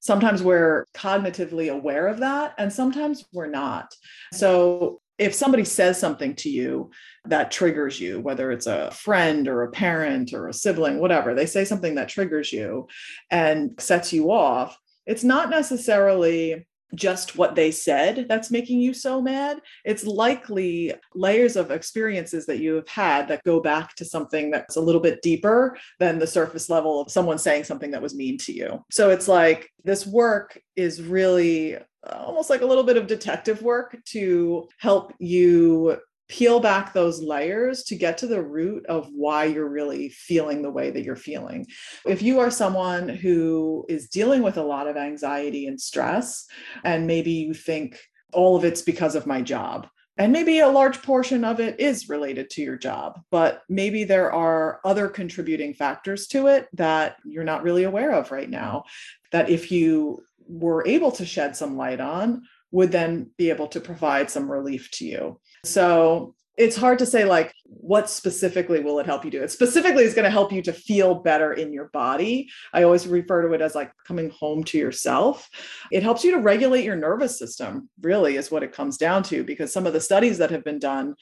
Sometimes 0.00 0.42
we're 0.42 0.86
cognitively 0.94 1.72
aware 1.72 2.06
of 2.06 2.18
that 2.18 2.54
and 2.58 2.72
sometimes 2.72 3.24
we're 3.32 3.46
not. 3.48 3.92
So 4.32 5.00
if 5.18 5.34
somebody 5.34 5.64
says 5.64 5.98
something 5.98 6.34
to 6.36 6.50
you 6.50 6.90
that 7.26 7.50
triggers 7.50 8.00
you, 8.00 8.20
whether 8.20 8.50
it's 8.50 8.66
a 8.66 8.90
friend 8.90 9.48
or 9.48 9.62
a 9.62 9.70
parent 9.70 10.32
or 10.32 10.48
a 10.48 10.52
sibling, 10.52 10.98
whatever, 10.98 11.34
they 11.34 11.46
say 11.46 11.64
something 11.64 11.94
that 11.94 12.08
triggers 12.08 12.52
you 12.52 12.88
and 13.30 13.74
sets 13.78 14.12
you 14.12 14.32
off, 14.32 14.76
it's 15.06 15.24
not 15.24 15.50
necessarily 15.50 16.66
just 16.94 17.36
what 17.36 17.54
they 17.54 17.70
said 17.70 18.26
that's 18.28 18.50
making 18.50 18.80
you 18.80 18.94
so 18.94 19.20
mad. 19.20 19.60
It's 19.84 20.04
likely 20.04 20.94
layers 21.14 21.56
of 21.56 21.70
experiences 21.70 22.46
that 22.46 22.58
you 22.58 22.74
have 22.74 22.88
had 22.88 23.28
that 23.28 23.42
go 23.44 23.60
back 23.60 23.94
to 23.96 24.04
something 24.04 24.50
that's 24.50 24.76
a 24.76 24.80
little 24.80 25.00
bit 25.00 25.22
deeper 25.22 25.76
than 25.98 26.18
the 26.18 26.26
surface 26.26 26.70
level 26.70 27.00
of 27.00 27.10
someone 27.10 27.38
saying 27.38 27.64
something 27.64 27.90
that 27.90 28.02
was 28.02 28.14
mean 28.14 28.38
to 28.38 28.52
you. 28.52 28.84
So 28.90 29.10
it's 29.10 29.28
like 29.28 29.70
this 29.84 30.06
work 30.06 30.58
is 30.76 31.02
really 31.02 31.78
Uh, 32.06 32.16
almost 32.16 32.50
like 32.50 32.60
a 32.60 32.66
little 32.66 32.84
bit 32.84 32.96
of 32.96 33.06
detective 33.06 33.62
work 33.62 33.96
to 34.04 34.68
help 34.78 35.12
you 35.18 35.96
peel 36.28 36.58
back 36.58 36.92
those 36.92 37.22
layers 37.22 37.84
to 37.84 37.94
get 37.94 38.18
to 38.18 38.26
the 38.26 38.42
root 38.42 38.84
of 38.86 39.08
why 39.12 39.44
you're 39.44 39.68
really 39.68 40.08
feeling 40.08 40.62
the 40.62 40.70
way 40.70 40.90
that 40.90 41.04
you're 41.04 41.16
feeling. 41.16 41.66
If 42.06 42.22
you 42.22 42.40
are 42.40 42.50
someone 42.50 43.08
who 43.08 43.84
is 43.88 44.08
dealing 44.08 44.42
with 44.42 44.56
a 44.56 44.62
lot 44.62 44.88
of 44.88 44.96
anxiety 44.96 45.66
and 45.66 45.80
stress, 45.80 46.46
and 46.82 47.06
maybe 47.06 47.30
you 47.30 47.54
think 47.54 47.98
all 48.32 48.56
of 48.56 48.64
it's 48.64 48.82
because 48.82 49.14
of 49.14 49.26
my 49.26 49.42
job, 49.42 49.86
and 50.16 50.32
maybe 50.32 50.60
a 50.60 50.68
large 50.68 51.02
portion 51.02 51.44
of 51.44 51.58
it 51.58 51.80
is 51.80 52.08
related 52.08 52.48
to 52.50 52.62
your 52.62 52.76
job, 52.76 53.20
but 53.30 53.62
maybe 53.68 54.04
there 54.04 54.32
are 54.32 54.80
other 54.84 55.08
contributing 55.08 55.74
factors 55.74 56.28
to 56.28 56.46
it 56.46 56.68
that 56.72 57.16
you're 57.24 57.44
not 57.44 57.64
really 57.64 57.82
aware 57.82 58.12
of 58.12 58.30
right 58.30 58.48
now. 58.48 58.84
That 59.32 59.50
if 59.50 59.72
you 59.72 60.22
were 60.46 60.86
able 60.86 61.10
to 61.12 61.26
shed 61.26 61.56
some 61.56 61.76
light 61.76 62.00
on, 62.00 62.42
would 62.70 62.92
then 62.92 63.30
be 63.38 63.50
able 63.50 63.68
to 63.68 63.80
provide 63.80 64.30
some 64.30 64.50
relief 64.50 64.90
to 64.92 65.04
you. 65.04 65.40
So 65.64 66.34
it's 66.56 66.76
hard 66.76 66.98
to 67.00 67.06
say 67.06 67.24
like 67.24 67.52
what 67.64 68.08
specifically 68.08 68.80
will 68.80 68.98
it 69.00 69.06
help 69.06 69.24
you 69.24 69.30
do? 69.30 69.42
It 69.42 69.50
specifically 69.50 70.04
is 70.04 70.14
going 70.14 70.24
to 70.24 70.30
help 70.30 70.52
you 70.52 70.62
to 70.62 70.72
feel 70.72 71.16
better 71.16 71.52
in 71.52 71.72
your 71.72 71.88
body. 71.88 72.48
I 72.72 72.84
always 72.84 73.06
refer 73.06 73.42
to 73.42 73.52
it 73.54 73.60
as 73.60 73.74
like 73.74 73.92
coming 74.06 74.30
home 74.30 74.62
to 74.64 74.78
yourself. 74.78 75.48
It 75.90 76.02
helps 76.02 76.22
you 76.22 76.30
to 76.32 76.38
regulate 76.38 76.84
your 76.84 76.96
nervous 76.96 77.38
system 77.38 77.88
really 78.00 78.36
is 78.36 78.50
what 78.50 78.62
it 78.62 78.72
comes 78.72 78.96
down 78.96 79.24
to 79.24 79.42
because 79.42 79.72
some 79.72 79.86
of 79.86 79.92
the 79.92 80.00
studies 80.00 80.38
that 80.38 80.50
have 80.50 80.64
been 80.64 80.78
done 80.78 81.14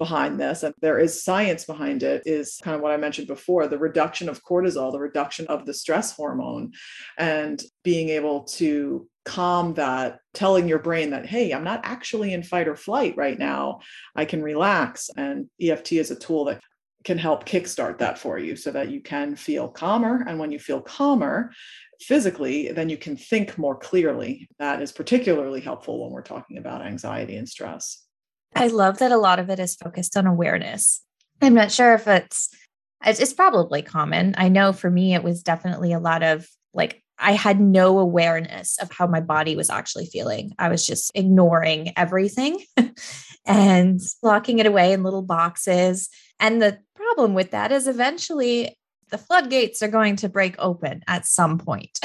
behind 0.00 0.40
this 0.40 0.64
and 0.64 0.74
there 0.80 0.98
is 0.98 1.22
science 1.22 1.64
behind 1.64 2.02
it 2.02 2.22
is 2.24 2.58
kind 2.64 2.74
of 2.74 2.80
what 2.80 2.90
i 2.90 2.96
mentioned 2.96 3.28
before 3.28 3.68
the 3.68 3.78
reduction 3.78 4.28
of 4.28 4.42
cortisol 4.42 4.90
the 4.90 4.98
reduction 4.98 5.46
of 5.46 5.66
the 5.66 5.74
stress 5.74 6.16
hormone 6.16 6.72
and 7.18 7.62
being 7.84 8.08
able 8.08 8.42
to 8.44 9.06
calm 9.24 9.74
that, 9.74 10.18
telling 10.34 10.68
your 10.68 10.78
brain 10.78 11.10
that, 11.10 11.26
hey, 11.26 11.52
I'm 11.52 11.64
not 11.64 11.82
actually 11.84 12.32
in 12.32 12.42
fight 12.42 12.68
or 12.68 12.76
flight 12.76 13.16
right 13.16 13.38
now. 13.38 13.80
I 14.16 14.24
can 14.24 14.42
relax. 14.42 15.10
And 15.16 15.48
EFT 15.60 15.92
is 15.92 16.10
a 16.10 16.16
tool 16.16 16.46
that 16.46 16.60
can 17.04 17.18
help 17.18 17.46
kickstart 17.46 17.98
that 17.98 18.18
for 18.18 18.38
you 18.38 18.56
so 18.56 18.70
that 18.72 18.90
you 18.90 19.00
can 19.00 19.36
feel 19.36 19.68
calmer. 19.68 20.24
And 20.26 20.38
when 20.38 20.50
you 20.50 20.58
feel 20.58 20.80
calmer 20.80 21.52
physically, 22.00 22.72
then 22.72 22.88
you 22.88 22.96
can 22.96 23.16
think 23.16 23.56
more 23.56 23.76
clearly. 23.76 24.48
That 24.58 24.82
is 24.82 24.92
particularly 24.92 25.60
helpful 25.60 26.02
when 26.02 26.12
we're 26.12 26.22
talking 26.22 26.58
about 26.58 26.84
anxiety 26.84 27.36
and 27.36 27.48
stress. 27.48 28.04
I 28.54 28.66
love 28.68 28.98
that 28.98 29.12
a 29.12 29.16
lot 29.16 29.38
of 29.38 29.50
it 29.50 29.58
is 29.58 29.76
focused 29.76 30.16
on 30.16 30.26
awareness. 30.26 31.02
I'm 31.40 31.54
not 31.54 31.72
sure 31.72 31.94
if 31.94 32.06
it's 32.06 32.54
it's 33.04 33.32
probably 33.32 33.80
common. 33.80 34.34
I 34.36 34.48
know 34.48 34.72
for 34.72 34.90
me 34.90 35.14
it 35.14 35.22
was 35.22 35.42
definitely 35.42 35.92
a 35.92 35.98
lot 35.98 36.22
of 36.22 36.46
like 36.74 37.02
I 37.18 37.32
had 37.32 37.60
no 37.60 37.98
awareness 37.98 38.78
of 38.78 38.90
how 38.90 39.06
my 39.06 39.20
body 39.20 39.56
was 39.56 39.70
actually 39.70 40.06
feeling. 40.06 40.52
I 40.58 40.68
was 40.68 40.86
just 40.86 41.10
ignoring 41.14 41.92
everything 41.96 42.62
and 43.46 44.00
locking 44.22 44.58
it 44.58 44.66
away 44.66 44.92
in 44.92 45.02
little 45.02 45.22
boxes. 45.22 46.08
And 46.38 46.62
the 46.62 46.78
problem 46.94 47.34
with 47.34 47.50
that 47.50 47.72
is 47.72 47.86
eventually 47.86 48.76
the 49.10 49.18
floodgates 49.18 49.82
are 49.82 49.88
going 49.88 50.16
to 50.16 50.28
break 50.28 50.54
open 50.58 51.02
at 51.06 51.26
some 51.26 51.58
point. 51.58 51.98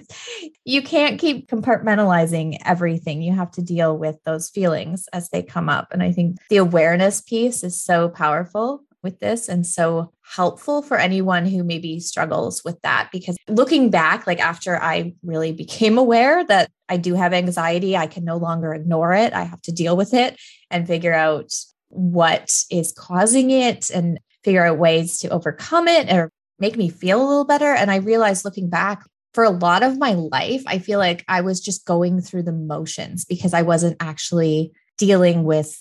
you 0.64 0.82
can't 0.82 1.18
keep 1.18 1.48
compartmentalizing 1.48 2.58
everything. 2.64 3.22
You 3.22 3.34
have 3.34 3.50
to 3.52 3.62
deal 3.62 3.96
with 3.96 4.16
those 4.24 4.50
feelings 4.50 5.08
as 5.12 5.28
they 5.30 5.42
come 5.42 5.68
up. 5.68 5.88
And 5.92 6.02
I 6.02 6.12
think 6.12 6.36
the 6.50 6.58
awareness 6.58 7.20
piece 7.20 7.64
is 7.64 7.80
so 7.80 8.08
powerful 8.08 8.84
with 9.02 9.18
this 9.18 9.48
and 9.48 9.66
so 9.66 10.12
helpful 10.22 10.82
for 10.82 10.96
anyone 10.96 11.44
who 11.44 11.64
maybe 11.64 11.98
struggles 12.00 12.62
with 12.64 12.80
that 12.82 13.08
because 13.12 13.36
looking 13.48 13.90
back 13.90 14.26
like 14.26 14.40
after 14.40 14.80
I 14.80 15.14
really 15.24 15.52
became 15.52 15.98
aware 15.98 16.44
that 16.44 16.70
I 16.88 16.96
do 16.96 17.14
have 17.14 17.32
anxiety 17.32 17.96
I 17.96 18.06
can 18.06 18.24
no 18.24 18.36
longer 18.36 18.72
ignore 18.72 19.12
it 19.12 19.32
I 19.32 19.42
have 19.42 19.60
to 19.62 19.72
deal 19.72 19.96
with 19.96 20.14
it 20.14 20.40
and 20.70 20.86
figure 20.86 21.12
out 21.12 21.52
what 21.88 22.62
is 22.70 22.92
causing 22.92 23.50
it 23.50 23.90
and 23.90 24.18
figure 24.44 24.64
out 24.64 24.78
ways 24.78 25.18
to 25.18 25.28
overcome 25.28 25.88
it 25.88 26.10
or 26.10 26.30
make 26.62 26.76
me 26.76 26.88
feel 26.88 27.20
a 27.20 27.28
little 27.28 27.44
better 27.44 27.74
and 27.74 27.90
I 27.90 27.96
realized 27.96 28.44
looking 28.44 28.70
back 28.70 29.04
for 29.34 29.44
a 29.44 29.50
lot 29.50 29.82
of 29.82 29.98
my 29.98 30.14
life 30.14 30.62
I 30.66 30.78
feel 30.78 30.98
like 30.98 31.24
I 31.28 31.42
was 31.42 31.60
just 31.60 31.84
going 31.84 32.22
through 32.22 32.44
the 32.44 32.52
motions 32.52 33.26
because 33.26 33.52
I 33.52 33.62
wasn't 33.62 33.96
actually 34.00 34.72
dealing 34.96 35.44
with 35.44 35.76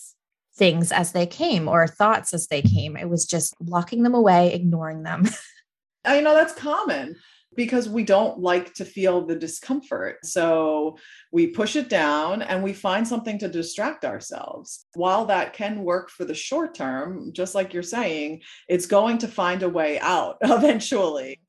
things 0.56 0.92
as 0.92 1.12
they 1.12 1.26
came 1.26 1.68
or 1.68 1.88
thoughts 1.88 2.34
as 2.34 2.48
they 2.48 2.62
came. 2.62 2.98
It 2.98 3.10
was 3.10 3.26
just 3.26 3.56
locking 3.62 4.04
them 4.04 4.14
away, 4.14 4.54
ignoring 4.54 5.04
them. 5.04 5.28
I 6.06 6.20
know 6.22 6.34
that's 6.34 6.54
common 6.54 7.16
because 7.56 7.90
we 7.90 8.04
don't 8.04 8.40
like 8.40 8.74
to 8.76 8.86
feel 8.86 9.26
the 9.26 9.36
discomfort. 9.36 10.26
So 10.26 10.98
we 11.32 11.48
push 11.48 11.76
it 11.76 11.90
down 11.90 12.42
and 12.42 12.64
we 12.64 12.74
find 12.74 13.08
something 13.08 13.38
to 13.40 13.48
distract 13.48 14.06
ourselves. 14.06 14.86
While 14.94 15.26
that 15.26 15.54
can 15.54 15.84
work 15.84 16.10
for 16.10 16.26
the 16.26 16.34
short 16.34 16.74
term, 16.74 17.32
just 17.34 17.54
like 17.56 17.74
you're 17.74 17.84
saying, 17.84 18.42
it's 18.70 18.86
going 18.86 19.18
to 19.20 19.28
find 19.28 19.64
a 19.64 19.70
way 19.70 20.00
out 20.00 20.38
eventually. 20.42 21.40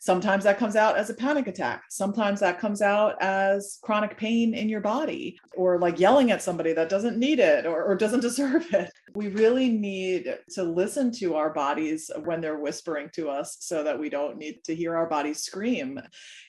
Sometimes 0.00 0.44
that 0.44 0.58
comes 0.58 0.76
out 0.76 0.96
as 0.96 1.10
a 1.10 1.14
panic 1.14 1.46
attack. 1.46 1.84
Sometimes 1.90 2.40
that 2.40 2.58
comes 2.58 2.80
out 2.80 3.16
as 3.20 3.78
chronic 3.82 4.16
pain 4.16 4.54
in 4.54 4.70
your 4.70 4.80
body 4.80 5.38
or 5.54 5.78
like 5.78 6.00
yelling 6.00 6.30
at 6.30 6.42
somebody 6.42 6.72
that 6.72 6.88
doesn't 6.88 7.18
need 7.18 7.38
it 7.38 7.66
or, 7.66 7.84
or 7.84 7.94
doesn't 7.96 8.20
deserve 8.30 8.66
it. 8.72 8.90
We 9.14 9.28
really 9.28 9.68
need 9.68 10.38
to 10.54 10.62
listen 10.62 11.12
to 11.16 11.34
our 11.34 11.52
bodies 11.52 12.10
when 12.24 12.40
they're 12.40 12.58
whispering 12.58 13.10
to 13.12 13.28
us 13.28 13.58
so 13.60 13.84
that 13.84 14.00
we 14.00 14.08
don't 14.08 14.38
need 14.38 14.64
to 14.64 14.74
hear 14.74 14.96
our 14.96 15.06
bodies 15.06 15.42
scream. 15.42 16.00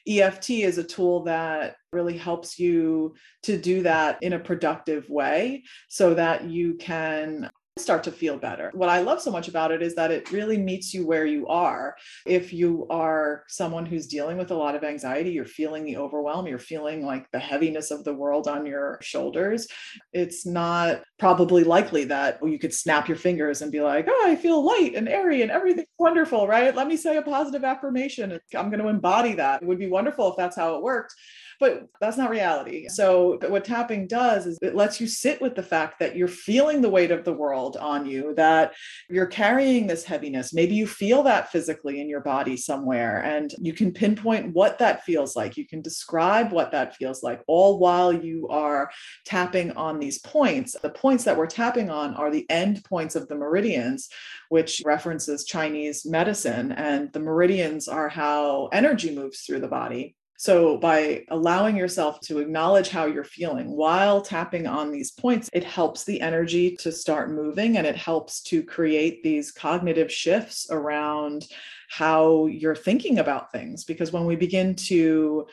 EFT 0.07 0.51
is 0.51 0.77
a 0.77 0.83
tool 0.83 1.25
that 1.25 1.75
really 1.91 2.17
helps 2.17 2.57
you 2.57 3.15
to 3.43 3.57
do 3.57 3.83
that 3.83 4.17
in 4.21 4.31
a 4.31 4.39
productive 4.39 5.09
way 5.09 5.63
so 5.89 6.13
that 6.13 6.45
you 6.45 6.75
can 6.75 7.49
start 7.77 8.03
to 8.03 8.11
feel 8.11 8.37
better. 8.37 8.69
What 8.73 8.89
I 8.89 8.99
love 8.99 9.21
so 9.21 9.31
much 9.31 9.47
about 9.47 9.71
it 9.71 9.81
is 9.81 9.95
that 9.95 10.11
it 10.11 10.29
really 10.29 10.57
meets 10.57 10.93
you 10.93 11.07
where 11.07 11.25
you 11.25 11.47
are. 11.47 11.95
If 12.25 12.51
you 12.51 12.85
are 12.89 13.45
someone 13.47 13.85
who's 13.85 14.07
dealing 14.07 14.37
with 14.37 14.51
a 14.51 14.55
lot 14.55 14.75
of 14.75 14.83
anxiety, 14.83 15.31
you're 15.31 15.45
feeling 15.45 15.85
the 15.85 15.95
overwhelm, 15.95 16.47
you're 16.47 16.59
feeling 16.59 17.05
like 17.05 17.31
the 17.31 17.39
heaviness 17.39 17.89
of 17.89 18.03
the 18.03 18.13
world 18.13 18.49
on 18.49 18.65
your 18.65 18.99
shoulders, 19.01 19.67
it's 20.11 20.45
not 20.45 21.01
probably 21.17 21.63
likely 21.63 22.03
that 22.05 22.39
you 22.43 22.59
could 22.59 22.73
snap 22.73 23.07
your 23.07 23.17
fingers 23.17 23.61
and 23.61 23.71
be 23.71 23.79
like, 23.79 24.05
oh, 24.09 24.23
I 24.25 24.35
feel 24.35 24.65
light 24.65 24.95
and 24.95 25.07
airy 25.07 25.41
and 25.41 25.49
everything's 25.49 25.87
wonderful, 25.97 26.47
right? 26.47 26.75
Let 26.75 26.87
me 26.87 26.97
say 26.97 27.15
a 27.15 27.21
positive 27.21 27.63
affirmation. 27.63 28.37
I'm 28.53 28.69
going 28.69 28.83
to 28.83 28.89
embody 28.89 29.33
that. 29.35 29.61
It 29.61 29.67
would 29.67 29.79
be 29.79 29.89
wonderful 29.89 30.29
if 30.29 30.35
that's 30.35 30.57
how 30.57 30.75
it 30.75 30.83
worked 30.83 31.15
but 31.61 31.87
that's 32.01 32.17
not 32.17 32.31
reality. 32.31 32.89
So, 32.89 33.37
what 33.47 33.63
tapping 33.63 34.07
does 34.07 34.47
is 34.47 34.57
it 34.63 34.75
lets 34.75 34.99
you 34.99 35.05
sit 35.05 35.39
with 35.39 35.53
the 35.53 35.61
fact 35.61 35.99
that 35.99 36.15
you're 36.15 36.27
feeling 36.27 36.81
the 36.81 36.89
weight 36.89 37.11
of 37.11 37.23
the 37.23 37.33
world 37.33 37.77
on 37.77 38.07
you, 38.07 38.33
that 38.35 38.73
you're 39.07 39.27
carrying 39.27 39.85
this 39.85 40.03
heaviness. 40.03 40.55
Maybe 40.55 40.73
you 40.73 40.87
feel 40.87 41.21
that 41.23 41.51
physically 41.51 42.01
in 42.01 42.09
your 42.09 42.21
body 42.21 42.57
somewhere, 42.57 43.23
and 43.23 43.53
you 43.59 43.73
can 43.73 43.93
pinpoint 43.93 44.55
what 44.55 44.79
that 44.79 45.03
feels 45.03 45.35
like. 45.35 45.55
You 45.55 45.67
can 45.67 45.83
describe 45.83 46.51
what 46.51 46.71
that 46.71 46.95
feels 46.95 47.21
like, 47.21 47.43
all 47.45 47.77
while 47.77 48.11
you 48.11 48.47
are 48.49 48.89
tapping 49.27 49.71
on 49.73 49.99
these 49.99 50.17
points. 50.17 50.75
The 50.81 50.89
points 50.89 51.23
that 51.25 51.37
we're 51.37 51.45
tapping 51.45 51.91
on 51.91 52.15
are 52.15 52.31
the 52.31 52.49
end 52.49 52.83
points 52.85 53.15
of 53.15 53.27
the 53.27 53.35
meridians, 53.35 54.09
which 54.49 54.81
references 54.83 55.45
Chinese 55.45 56.07
medicine. 56.07 56.71
And 56.71 57.13
the 57.13 57.19
meridians 57.19 57.87
are 57.87 58.09
how 58.09 58.67
energy 58.73 59.13
moves 59.15 59.41
through 59.41 59.59
the 59.59 59.67
body. 59.67 60.15
So, 60.41 60.75
by 60.75 61.23
allowing 61.27 61.77
yourself 61.77 62.19
to 62.21 62.39
acknowledge 62.39 62.89
how 62.89 63.05
you're 63.05 63.23
feeling 63.23 63.69
while 63.69 64.23
tapping 64.23 64.65
on 64.65 64.91
these 64.91 65.11
points, 65.11 65.51
it 65.53 65.63
helps 65.63 66.03
the 66.03 66.19
energy 66.19 66.75
to 66.77 66.91
start 66.91 67.29
moving 67.29 67.77
and 67.77 67.85
it 67.85 67.95
helps 67.95 68.41
to 68.45 68.63
create 68.63 69.21
these 69.21 69.51
cognitive 69.51 70.11
shifts 70.11 70.65
around 70.71 71.45
how 71.91 72.47
you're 72.47 72.75
thinking 72.75 73.19
about 73.19 73.51
things. 73.51 73.83
Because 73.83 74.11
when 74.11 74.25
we 74.25 74.35
begin 74.35 74.73
to 74.87 75.45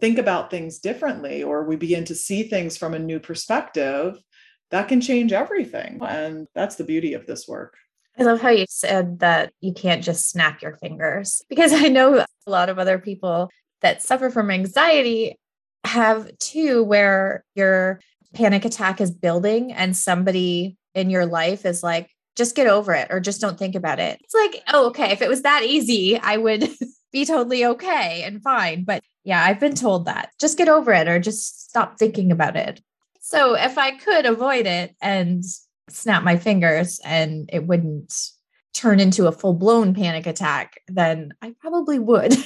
think 0.00 0.18
about 0.18 0.50
things 0.50 0.80
differently 0.80 1.44
or 1.44 1.62
we 1.62 1.76
begin 1.76 2.04
to 2.06 2.14
see 2.16 2.42
things 2.42 2.76
from 2.76 2.94
a 2.94 2.98
new 2.98 3.20
perspective, 3.20 4.18
that 4.72 4.88
can 4.88 5.00
change 5.00 5.32
everything. 5.32 6.00
And 6.02 6.48
that's 6.52 6.74
the 6.74 6.82
beauty 6.82 7.14
of 7.14 7.26
this 7.26 7.46
work. 7.46 7.76
I 8.18 8.24
love 8.24 8.40
how 8.40 8.50
you 8.50 8.66
said 8.68 9.20
that 9.20 9.52
you 9.60 9.72
can't 9.72 10.02
just 10.02 10.28
snap 10.28 10.62
your 10.62 10.76
fingers 10.78 11.42
because 11.48 11.72
I 11.72 11.86
know 11.86 12.18
a 12.18 12.50
lot 12.50 12.70
of 12.70 12.80
other 12.80 12.98
people 12.98 13.48
that 13.82 14.02
suffer 14.02 14.30
from 14.30 14.50
anxiety 14.50 15.38
have 15.84 16.36
too, 16.38 16.82
where 16.84 17.44
you're 17.54 18.00
panic 18.34 18.64
attack 18.64 19.00
is 19.00 19.10
building 19.10 19.72
and 19.72 19.96
somebody 19.96 20.76
in 20.94 21.10
your 21.10 21.26
life 21.26 21.66
is 21.66 21.82
like, 21.82 22.10
just 22.34 22.56
get 22.56 22.66
over 22.66 22.94
it 22.94 23.08
or 23.10 23.20
just 23.20 23.40
don't 23.40 23.58
think 23.58 23.74
about 23.74 24.00
it. 24.00 24.18
It's 24.22 24.34
like, 24.34 24.62
oh, 24.72 24.86
okay. 24.86 25.12
If 25.12 25.20
it 25.20 25.28
was 25.28 25.42
that 25.42 25.64
easy, 25.64 26.18
I 26.18 26.38
would 26.38 26.68
be 27.12 27.26
totally 27.26 27.64
okay 27.64 28.22
and 28.22 28.42
fine. 28.42 28.84
But 28.84 29.02
yeah, 29.24 29.44
I've 29.44 29.60
been 29.60 29.74
told 29.74 30.06
that 30.06 30.30
just 30.40 30.58
get 30.58 30.68
over 30.68 30.92
it 30.92 31.08
or 31.08 31.18
just 31.18 31.68
stop 31.68 31.98
thinking 31.98 32.32
about 32.32 32.56
it. 32.56 32.80
So 33.20 33.54
if 33.54 33.78
I 33.78 33.92
could 33.92 34.26
avoid 34.26 34.66
it 34.66 34.96
and 35.00 35.44
snap 35.88 36.22
my 36.22 36.36
fingers 36.36 37.00
and 37.04 37.48
it 37.52 37.66
wouldn't 37.66 38.14
turn 38.74 39.00
into 39.00 39.26
a 39.26 39.32
full 39.32 39.54
blown 39.54 39.94
panic 39.94 40.26
attack, 40.26 40.80
then 40.88 41.32
I 41.42 41.54
probably 41.60 41.98
would. 41.98 42.36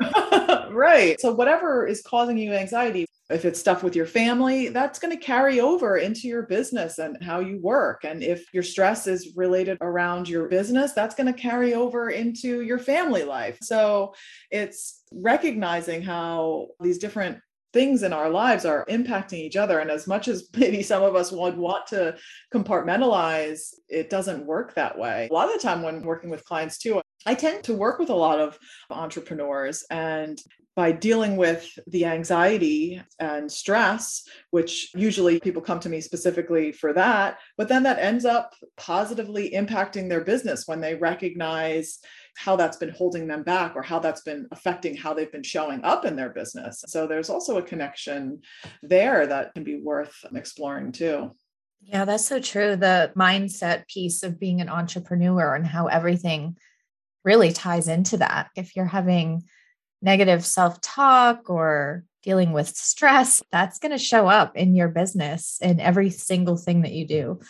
right. 0.70 1.20
So, 1.20 1.32
whatever 1.32 1.86
is 1.86 2.02
causing 2.02 2.38
you 2.38 2.52
anxiety, 2.52 3.06
if 3.30 3.44
it's 3.44 3.60
stuff 3.60 3.82
with 3.82 3.94
your 3.94 4.06
family, 4.06 4.68
that's 4.68 4.98
going 4.98 5.16
to 5.16 5.22
carry 5.22 5.60
over 5.60 5.98
into 5.98 6.26
your 6.26 6.44
business 6.44 6.98
and 6.98 7.22
how 7.22 7.40
you 7.40 7.60
work. 7.60 8.04
And 8.04 8.22
if 8.22 8.52
your 8.54 8.62
stress 8.62 9.06
is 9.06 9.34
related 9.36 9.76
around 9.82 10.28
your 10.28 10.48
business, 10.48 10.92
that's 10.92 11.14
going 11.14 11.32
to 11.32 11.38
carry 11.38 11.74
over 11.74 12.08
into 12.08 12.62
your 12.62 12.78
family 12.78 13.24
life. 13.24 13.58
So 13.60 14.14
it's 14.50 15.02
recognizing 15.12 16.00
how 16.00 16.68
these 16.80 16.98
different 16.98 17.38
things 17.72 18.02
in 18.02 18.12
our 18.12 18.30
lives 18.30 18.64
are 18.64 18.86
impacting 18.86 19.38
each 19.38 19.56
other. 19.56 19.78
And 19.80 19.90
as 19.90 20.06
much 20.06 20.28
as 20.28 20.48
maybe 20.56 20.82
some 20.82 21.02
of 21.02 21.14
us 21.14 21.32
would 21.32 21.56
want 21.56 21.86
to 21.88 22.16
compartmentalize, 22.54 23.74
it 23.88 24.10
doesn't 24.10 24.46
work 24.46 24.74
that 24.74 24.98
way. 24.98 25.28
A 25.30 25.34
lot 25.34 25.48
of 25.48 25.54
the 25.54 25.62
time 25.62 25.82
when 25.82 26.02
working 26.02 26.30
with 26.30 26.44
clients 26.44 26.78
too, 26.78 27.00
I 27.26 27.34
tend 27.34 27.64
to 27.64 27.74
work 27.74 27.98
with 27.98 28.10
a 28.10 28.14
lot 28.14 28.38
of 28.38 28.58
entrepreneurs 28.90 29.84
and 29.90 30.40
by 30.78 30.92
dealing 30.92 31.36
with 31.36 31.76
the 31.88 32.04
anxiety 32.04 33.02
and 33.18 33.50
stress, 33.50 34.22
which 34.50 34.92
usually 34.94 35.40
people 35.40 35.60
come 35.60 35.80
to 35.80 35.88
me 35.88 36.00
specifically 36.00 36.70
for 36.70 36.92
that, 36.92 37.38
but 37.56 37.66
then 37.66 37.82
that 37.82 37.98
ends 37.98 38.24
up 38.24 38.54
positively 38.76 39.50
impacting 39.50 40.08
their 40.08 40.22
business 40.22 40.68
when 40.68 40.80
they 40.80 40.94
recognize 40.94 41.98
how 42.38 42.54
that's 42.54 42.76
been 42.76 42.90
holding 42.90 43.26
them 43.26 43.42
back 43.42 43.74
or 43.74 43.82
how 43.82 43.98
that's 43.98 44.20
been 44.20 44.46
affecting 44.52 44.96
how 44.96 45.12
they've 45.12 45.32
been 45.32 45.42
showing 45.42 45.82
up 45.82 46.04
in 46.04 46.14
their 46.14 46.30
business. 46.30 46.84
So 46.86 47.04
there's 47.04 47.30
also 47.30 47.58
a 47.58 47.62
connection 47.62 48.42
there 48.80 49.26
that 49.26 49.52
can 49.54 49.64
be 49.64 49.80
worth 49.80 50.14
exploring 50.32 50.92
too. 50.92 51.32
Yeah, 51.80 52.04
that's 52.04 52.26
so 52.26 52.40
true. 52.40 52.76
The 52.76 53.12
mindset 53.16 53.88
piece 53.88 54.22
of 54.22 54.38
being 54.38 54.60
an 54.60 54.68
entrepreneur 54.68 55.56
and 55.56 55.66
how 55.66 55.88
everything 55.88 56.56
really 57.24 57.52
ties 57.52 57.88
into 57.88 58.18
that. 58.18 58.50
If 58.54 58.76
you're 58.76 58.86
having 58.86 59.42
negative 60.00 60.46
self 60.46 60.80
talk 60.80 61.50
or 61.50 62.04
dealing 62.22 62.52
with 62.52 62.68
stress, 62.68 63.42
that's 63.50 63.80
going 63.80 63.90
to 63.90 63.98
show 63.98 64.28
up 64.28 64.56
in 64.56 64.76
your 64.76 64.88
business 64.88 65.58
in 65.60 65.80
every 65.80 66.10
single 66.10 66.56
thing 66.56 66.82
that 66.82 66.92
you 66.92 67.04
do. 67.04 67.40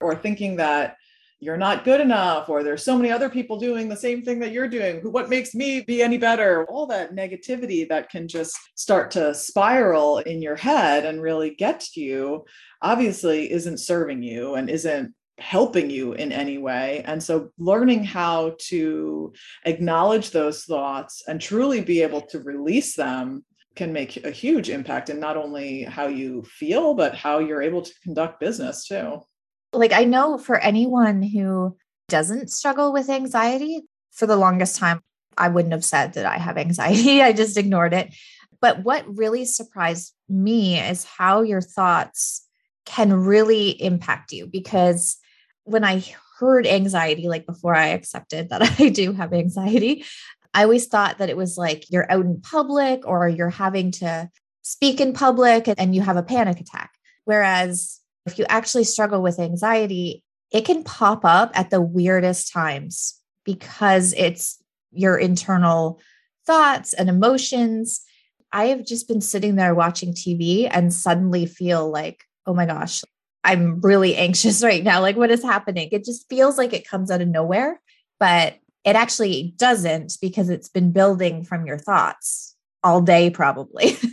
Or 0.00 0.14
thinking 0.14 0.56
that 0.56 0.96
you're 1.40 1.56
not 1.56 1.84
good 1.84 2.00
enough, 2.00 2.48
or 2.48 2.62
there's 2.62 2.84
so 2.84 2.96
many 2.96 3.10
other 3.10 3.28
people 3.28 3.58
doing 3.58 3.88
the 3.88 3.96
same 3.96 4.22
thing 4.22 4.40
that 4.40 4.50
you're 4.50 4.68
doing. 4.68 5.00
What 5.12 5.30
makes 5.30 5.54
me 5.54 5.82
be 5.82 6.02
any 6.02 6.18
better? 6.18 6.64
All 6.68 6.86
that 6.86 7.14
negativity 7.14 7.88
that 7.88 8.10
can 8.10 8.26
just 8.26 8.56
start 8.74 9.10
to 9.12 9.34
spiral 9.34 10.18
in 10.18 10.42
your 10.42 10.56
head 10.56 11.04
and 11.04 11.22
really 11.22 11.50
get 11.54 11.80
to 11.92 12.00
you 12.00 12.44
obviously 12.82 13.52
isn't 13.52 13.78
serving 13.78 14.22
you 14.22 14.56
and 14.56 14.68
isn't 14.68 15.14
helping 15.38 15.88
you 15.88 16.14
in 16.14 16.32
any 16.32 16.58
way. 16.58 17.02
And 17.06 17.22
so 17.22 17.50
learning 17.58 18.02
how 18.02 18.56
to 18.68 19.32
acknowledge 19.64 20.32
those 20.32 20.64
thoughts 20.64 21.22
and 21.28 21.40
truly 21.40 21.80
be 21.80 22.02
able 22.02 22.22
to 22.22 22.40
release 22.40 22.96
them 22.96 23.44
can 23.76 23.92
make 23.92 24.24
a 24.24 24.30
huge 24.32 24.70
impact 24.70 25.08
in 25.08 25.20
not 25.20 25.36
only 25.36 25.84
how 25.84 26.08
you 26.08 26.42
feel, 26.42 26.94
but 26.94 27.14
how 27.14 27.38
you're 27.38 27.62
able 27.62 27.82
to 27.82 27.94
conduct 28.02 28.40
business 28.40 28.88
too. 28.88 29.20
Like, 29.72 29.92
I 29.92 30.04
know 30.04 30.38
for 30.38 30.56
anyone 30.56 31.22
who 31.22 31.76
doesn't 32.08 32.50
struggle 32.50 32.92
with 32.92 33.10
anxiety, 33.10 33.82
for 34.12 34.26
the 34.26 34.36
longest 34.36 34.76
time, 34.76 35.00
I 35.36 35.48
wouldn't 35.48 35.72
have 35.72 35.84
said 35.84 36.14
that 36.14 36.26
I 36.26 36.38
have 36.38 36.58
anxiety. 36.58 37.22
I 37.22 37.32
just 37.32 37.56
ignored 37.56 37.94
it. 37.94 38.14
But 38.60 38.82
what 38.82 39.04
really 39.16 39.44
surprised 39.44 40.12
me 40.28 40.80
is 40.80 41.04
how 41.04 41.42
your 41.42 41.60
thoughts 41.60 42.44
can 42.84 43.12
really 43.12 43.70
impact 43.82 44.32
you 44.32 44.46
because 44.46 45.16
when 45.64 45.84
I 45.84 46.02
heard 46.38 46.66
anxiety, 46.66 47.28
like 47.28 47.46
before 47.46 47.74
I 47.74 47.88
accepted 47.88 48.48
that 48.48 48.62
I 48.80 48.88
do 48.88 49.12
have 49.12 49.32
anxiety, 49.32 50.04
I 50.54 50.64
always 50.64 50.86
thought 50.86 51.18
that 51.18 51.30
it 51.30 51.36
was 51.36 51.56
like 51.56 51.90
you're 51.90 52.10
out 52.10 52.24
in 52.24 52.40
public 52.40 53.06
or 53.06 53.28
you're 53.28 53.50
having 53.50 53.92
to 53.92 54.28
speak 54.62 55.00
in 55.00 55.12
public 55.12 55.68
and 55.78 55.94
you 55.94 56.02
have 56.02 56.16
a 56.16 56.22
panic 56.22 56.60
attack. 56.60 56.90
Whereas 57.24 57.97
if 58.28 58.38
you 58.38 58.44
actually 58.48 58.84
struggle 58.84 59.22
with 59.22 59.40
anxiety, 59.40 60.22
it 60.52 60.64
can 60.64 60.84
pop 60.84 61.24
up 61.24 61.50
at 61.54 61.70
the 61.70 61.80
weirdest 61.80 62.52
times 62.52 63.18
because 63.44 64.12
it's 64.14 64.62
your 64.92 65.16
internal 65.16 66.00
thoughts 66.46 66.92
and 66.92 67.08
emotions. 67.08 68.00
I 68.52 68.66
have 68.66 68.84
just 68.84 69.08
been 69.08 69.20
sitting 69.20 69.56
there 69.56 69.74
watching 69.74 70.12
TV 70.12 70.68
and 70.70 70.92
suddenly 70.92 71.46
feel 71.46 71.90
like, 71.90 72.24
oh 72.46 72.54
my 72.54 72.66
gosh, 72.66 73.02
I'm 73.44 73.80
really 73.80 74.16
anxious 74.16 74.62
right 74.62 74.84
now. 74.84 75.00
Like, 75.00 75.16
what 75.16 75.30
is 75.30 75.42
happening? 75.42 75.88
It 75.92 76.04
just 76.04 76.28
feels 76.28 76.58
like 76.58 76.72
it 76.72 76.88
comes 76.88 77.10
out 77.10 77.22
of 77.22 77.28
nowhere, 77.28 77.80
but 78.20 78.56
it 78.84 78.96
actually 78.96 79.54
doesn't 79.56 80.16
because 80.20 80.48
it's 80.48 80.68
been 80.68 80.92
building 80.92 81.44
from 81.44 81.66
your 81.66 81.78
thoughts 81.78 82.54
all 82.82 83.00
day, 83.00 83.30
probably. 83.30 83.96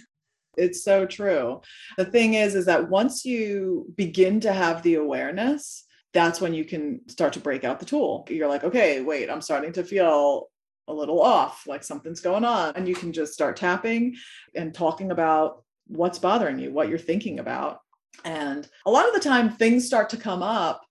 it's 0.58 0.84
so 0.84 1.06
true. 1.06 1.62
The 1.98 2.06
thing 2.06 2.36
is, 2.36 2.56
is 2.56 2.66
that 2.66 2.90
once 2.90 3.26
you 3.26 3.92
begin 3.96 4.40
to 4.42 4.54
have 4.54 4.82
the 4.84 4.96
awareness, 4.96 5.86
that's 6.14 6.40
when 6.40 6.54
you 6.54 6.66
can 6.66 7.02
start 7.10 7.34
to 7.34 7.40
break 7.40 7.64
out 7.64 7.80
the 7.80 7.86
tool. 7.86 8.26
You're 8.30 8.48
like, 8.48 8.64
okay, 8.64 9.02
wait, 9.02 9.30
I'm 9.30 9.42
starting 9.42 9.74
to 9.74 9.84
feel 9.84 10.50
a 10.88 10.94
little 10.94 11.22
off, 11.22 11.66
like 11.68 11.84
something's 11.84 12.22
going 12.22 12.46
on. 12.46 12.74
And 12.76 12.88
you 12.88 12.96
can 12.96 13.12
just 13.12 13.34
start 13.34 13.58
tapping 13.58 14.16
and 14.54 14.74
talking 14.74 15.12
about 15.12 15.64
what's 15.88 16.20
bothering 16.20 16.60
you, 16.60 16.72
what 16.72 16.90
you're 16.90 16.98
thinking 16.98 17.40
about. 17.40 17.80
And 18.24 18.68
a 18.86 18.92
lot 18.92 19.08
of 19.08 19.14
the 19.14 19.20
time, 19.20 19.52
things 19.52 19.86
start 19.86 20.10
to 20.12 20.18
come 20.18 20.42
up 20.42 20.86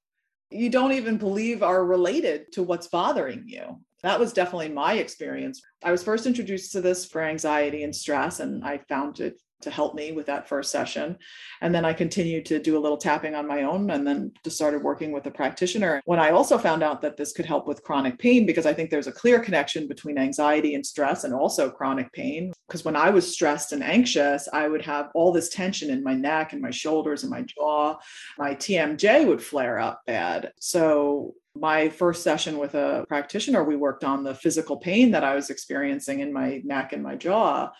you 0.54 0.70
don't 0.70 0.92
even 0.92 1.16
believe 1.16 1.62
are 1.62 1.84
related 1.84 2.52
to 2.52 2.62
what's 2.62 2.86
bothering 2.86 3.44
you. 3.46 3.80
That 4.04 4.20
was 4.20 4.34
definitely 4.34 4.68
my 4.68 4.94
experience. 4.94 5.62
I 5.82 5.90
was 5.90 6.04
first 6.04 6.26
introduced 6.26 6.72
to 6.72 6.82
this 6.82 7.06
for 7.06 7.22
anxiety 7.22 7.84
and 7.84 7.96
stress, 7.96 8.40
and 8.40 8.62
I 8.62 8.78
found 8.86 9.18
it 9.18 9.40
to 9.62 9.70
help 9.70 9.94
me 9.94 10.12
with 10.12 10.26
that 10.26 10.46
first 10.46 10.70
session. 10.70 11.16
And 11.62 11.74
then 11.74 11.86
I 11.86 11.94
continued 11.94 12.44
to 12.46 12.58
do 12.58 12.76
a 12.76 12.78
little 12.78 12.98
tapping 12.98 13.34
on 13.34 13.48
my 13.48 13.62
own 13.62 13.90
and 13.92 14.06
then 14.06 14.32
just 14.44 14.56
started 14.56 14.82
working 14.82 15.10
with 15.10 15.24
a 15.24 15.30
practitioner. 15.30 16.02
When 16.04 16.18
I 16.18 16.32
also 16.32 16.58
found 16.58 16.82
out 16.82 17.00
that 17.00 17.16
this 17.16 17.32
could 17.32 17.46
help 17.46 17.66
with 17.66 17.82
chronic 17.82 18.18
pain, 18.18 18.44
because 18.44 18.66
I 18.66 18.74
think 18.74 18.90
there's 18.90 19.06
a 19.06 19.12
clear 19.12 19.40
connection 19.40 19.88
between 19.88 20.18
anxiety 20.18 20.74
and 20.74 20.84
stress 20.84 21.24
and 21.24 21.32
also 21.32 21.70
chronic 21.70 22.12
pain. 22.12 22.52
Because 22.68 22.84
when 22.84 22.96
I 22.96 23.08
was 23.08 23.32
stressed 23.32 23.72
and 23.72 23.82
anxious, 23.82 24.50
I 24.52 24.68
would 24.68 24.82
have 24.82 25.08
all 25.14 25.32
this 25.32 25.48
tension 25.48 25.88
in 25.88 26.02
my 26.02 26.12
neck 26.12 26.52
and 26.52 26.60
my 26.60 26.70
shoulders 26.70 27.22
and 27.22 27.30
my 27.30 27.40
jaw. 27.40 27.96
My 28.36 28.54
TMJ 28.54 29.26
would 29.26 29.42
flare 29.42 29.78
up 29.78 30.02
bad. 30.06 30.52
So 30.60 31.36
my 31.54 31.88
first 31.88 32.22
session 32.22 32.58
with 32.58 32.74
a 32.74 33.04
practitioner, 33.08 33.64
we 33.64 33.76
worked 33.76 34.04
on 34.04 34.24
the 34.24 34.34
physical 34.34 34.76
pain 34.76 35.12
that 35.12 35.24
I 35.24 35.34
was 35.34 35.50
experiencing 35.50 36.20
in 36.20 36.32
my 36.32 36.60
neck 36.64 36.92
and 36.92 37.02
my 37.02 37.14
jaw 37.14 37.70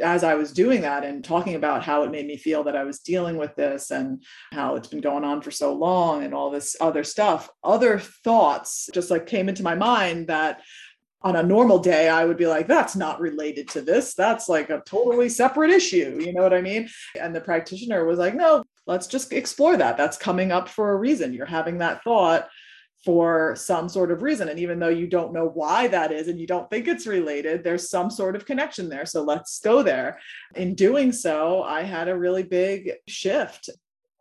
as 0.00 0.24
I 0.24 0.34
was 0.34 0.52
doing 0.52 0.82
that 0.82 1.04
and 1.04 1.24
talking 1.24 1.54
about 1.54 1.82
how 1.82 2.02
it 2.02 2.10
made 2.10 2.26
me 2.26 2.36
feel 2.36 2.64
that 2.64 2.76
I 2.76 2.84
was 2.84 3.00
dealing 3.00 3.38
with 3.38 3.54
this 3.56 3.90
and 3.90 4.22
how 4.52 4.76
it's 4.76 4.88
been 4.88 5.00
going 5.00 5.24
on 5.24 5.40
for 5.40 5.50
so 5.50 5.72
long 5.72 6.22
and 6.22 6.34
all 6.34 6.50
this 6.50 6.76
other 6.80 7.02
stuff, 7.02 7.48
other 7.64 7.98
thoughts 7.98 8.90
just 8.92 9.10
like 9.10 9.26
came 9.26 9.48
into 9.48 9.62
my 9.62 9.74
mind 9.74 10.26
that 10.28 10.60
on 11.22 11.36
a 11.36 11.42
normal 11.42 11.78
day, 11.78 12.08
I 12.08 12.24
would 12.24 12.36
be 12.36 12.46
like, 12.46 12.66
that's 12.66 12.94
not 12.94 13.20
related 13.20 13.68
to 13.70 13.80
this. 13.80 14.14
That's 14.14 14.48
like 14.48 14.68
a 14.70 14.82
totally 14.86 15.28
separate 15.28 15.70
issue. 15.70 16.20
You 16.20 16.34
know 16.34 16.42
what 16.42 16.54
I 16.54 16.60
mean? 16.60 16.88
And 17.18 17.34
the 17.34 17.40
practitioner 17.40 18.04
was 18.04 18.18
like, 18.18 18.34
no, 18.34 18.62
let's 18.86 19.06
just 19.06 19.32
explore 19.32 19.76
that. 19.78 19.96
That's 19.96 20.18
coming 20.18 20.52
up 20.52 20.68
for 20.68 20.92
a 20.92 20.96
reason. 20.96 21.32
You're 21.32 21.46
having 21.46 21.78
that 21.78 22.04
thought 22.04 22.48
for 23.04 23.54
some 23.56 23.88
sort 23.88 24.10
of 24.10 24.22
reason. 24.22 24.48
And 24.48 24.58
even 24.58 24.78
though 24.78 24.88
you 24.88 25.06
don't 25.06 25.32
know 25.32 25.46
why 25.46 25.86
that 25.88 26.10
is 26.10 26.28
and 26.28 26.40
you 26.40 26.46
don't 26.46 26.68
think 26.70 26.88
it's 26.88 27.06
related, 27.06 27.62
there's 27.62 27.88
some 27.88 28.10
sort 28.10 28.34
of 28.34 28.46
connection 28.46 28.88
there. 28.88 29.06
So 29.06 29.22
let's 29.22 29.60
go 29.60 29.82
there. 29.82 30.18
In 30.56 30.74
doing 30.74 31.12
so, 31.12 31.62
I 31.62 31.82
had 31.82 32.08
a 32.08 32.18
really 32.18 32.42
big 32.42 32.92
shift 33.06 33.70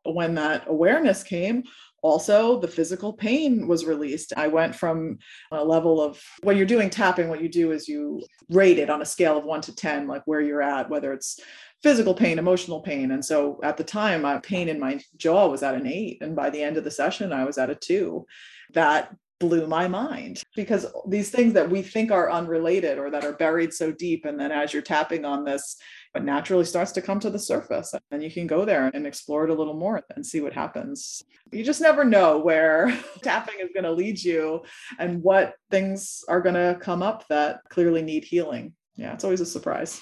when 0.03 0.35
that 0.35 0.65
awareness 0.67 1.23
came. 1.23 1.63
Also, 2.03 2.59
the 2.59 2.67
physical 2.67 3.13
pain 3.13 3.67
was 3.67 3.85
released. 3.85 4.33
I 4.37 4.47
went 4.47 4.75
from 4.75 5.17
a 5.51 5.63
level 5.63 5.99
of 5.99 6.21
when 6.43 6.55
you're 6.55 6.67
doing 6.67 6.91
tapping, 6.91 7.29
what 7.29 7.41
you 7.41 7.49
do 7.49 7.71
is 7.71 7.87
you 7.87 8.21
rate 8.49 8.77
it 8.77 8.91
on 8.91 9.01
a 9.01 9.05
scale 9.05 9.39
of 9.39 9.43
one 9.43 9.61
to 9.61 9.73
10, 9.75 10.07
like 10.07 10.21
where 10.25 10.41
you're 10.41 10.61
at, 10.61 10.87
whether 10.91 11.11
it's 11.13 11.39
physical 11.81 12.13
pain, 12.13 12.37
emotional 12.37 12.81
pain. 12.81 13.09
And 13.09 13.25
so 13.25 13.59
at 13.63 13.77
the 13.77 13.83
time, 13.83 14.21
my 14.21 14.37
pain 14.37 14.69
in 14.69 14.79
my 14.79 14.99
jaw 15.17 15.47
was 15.47 15.63
at 15.63 15.73
an 15.73 15.87
eight. 15.87 16.19
And 16.21 16.35
by 16.35 16.51
the 16.51 16.61
end 16.61 16.77
of 16.77 16.83
the 16.83 16.91
session, 16.91 17.33
I 17.33 17.43
was 17.43 17.57
at 17.57 17.71
a 17.71 17.75
two 17.75 18.27
that 18.73 19.15
blew 19.39 19.67
my 19.67 19.87
mind 19.87 20.41
because 20.55 20.85
these 21.07 21.29
things 21.29 21.53
that 21.53 21.69
we 21.69 21.81
think 21.81 22.09
are 22.09 22.31
unrelated 22.31 22.97
or 22.97 23.11
that 23.11 23.25
are 23.25 23.33
buried 23.33 23.73
so 23.73 23.91
deep 23.91 24.23
and 24.23 24.39
then 24.39 24.51
as 24.51 24.71
you're 24.71 24.81
tapping 24.81 25.25
on 25.25 25.43
this 25.43 25.75
it 26.15 26.23
naturally 26.23 26.63
starts 26.63 26.93
to 26.93 27.01
come 27.01 27.19
to 27.19 27.29
the 27.29 27.37
surface 27.37 27.93
and 28.11 28.23
you 28.23 28.31
can 28.31 28.47
go 28.47 28.63
there 28.63 28.89
and 28.93 29.05
explore 29.05 29.43
it 29.43 29.49
a 29.49 29.53
little 29.53 29.73
more 29.73 30.01
and 30.15 30.25
see 30.25 30.39
what 30.39 30.53
happens. 30.53 31.21
You 31.51 31.61
just 31.61 31.81
never 31.81 32.05
know 32.05 32.39
where 32.39 32.97
tapping 33.21 33.55
is 33.59 33.71
going 33.73 33.83
to 33.83 33.91
lead 33.91 34.23
you 34.23 34.63
and 34.97 35.21
what 35.21 35.55
things 35.69 36.23
are 36.29 36.39
going 36.39 36.55
to 36.55 36.77
come 36.79 37.03
up 37.03 37.27
that 37.27 37.59
clearly 37.69 38.01
need 38.01 38.23
healing. 38.23 38.73
Yeah 38.95 39.13
it's 39.13 39.25
always 39.25 39.41
a 39.41 39.45
surprise. 39.45 40.01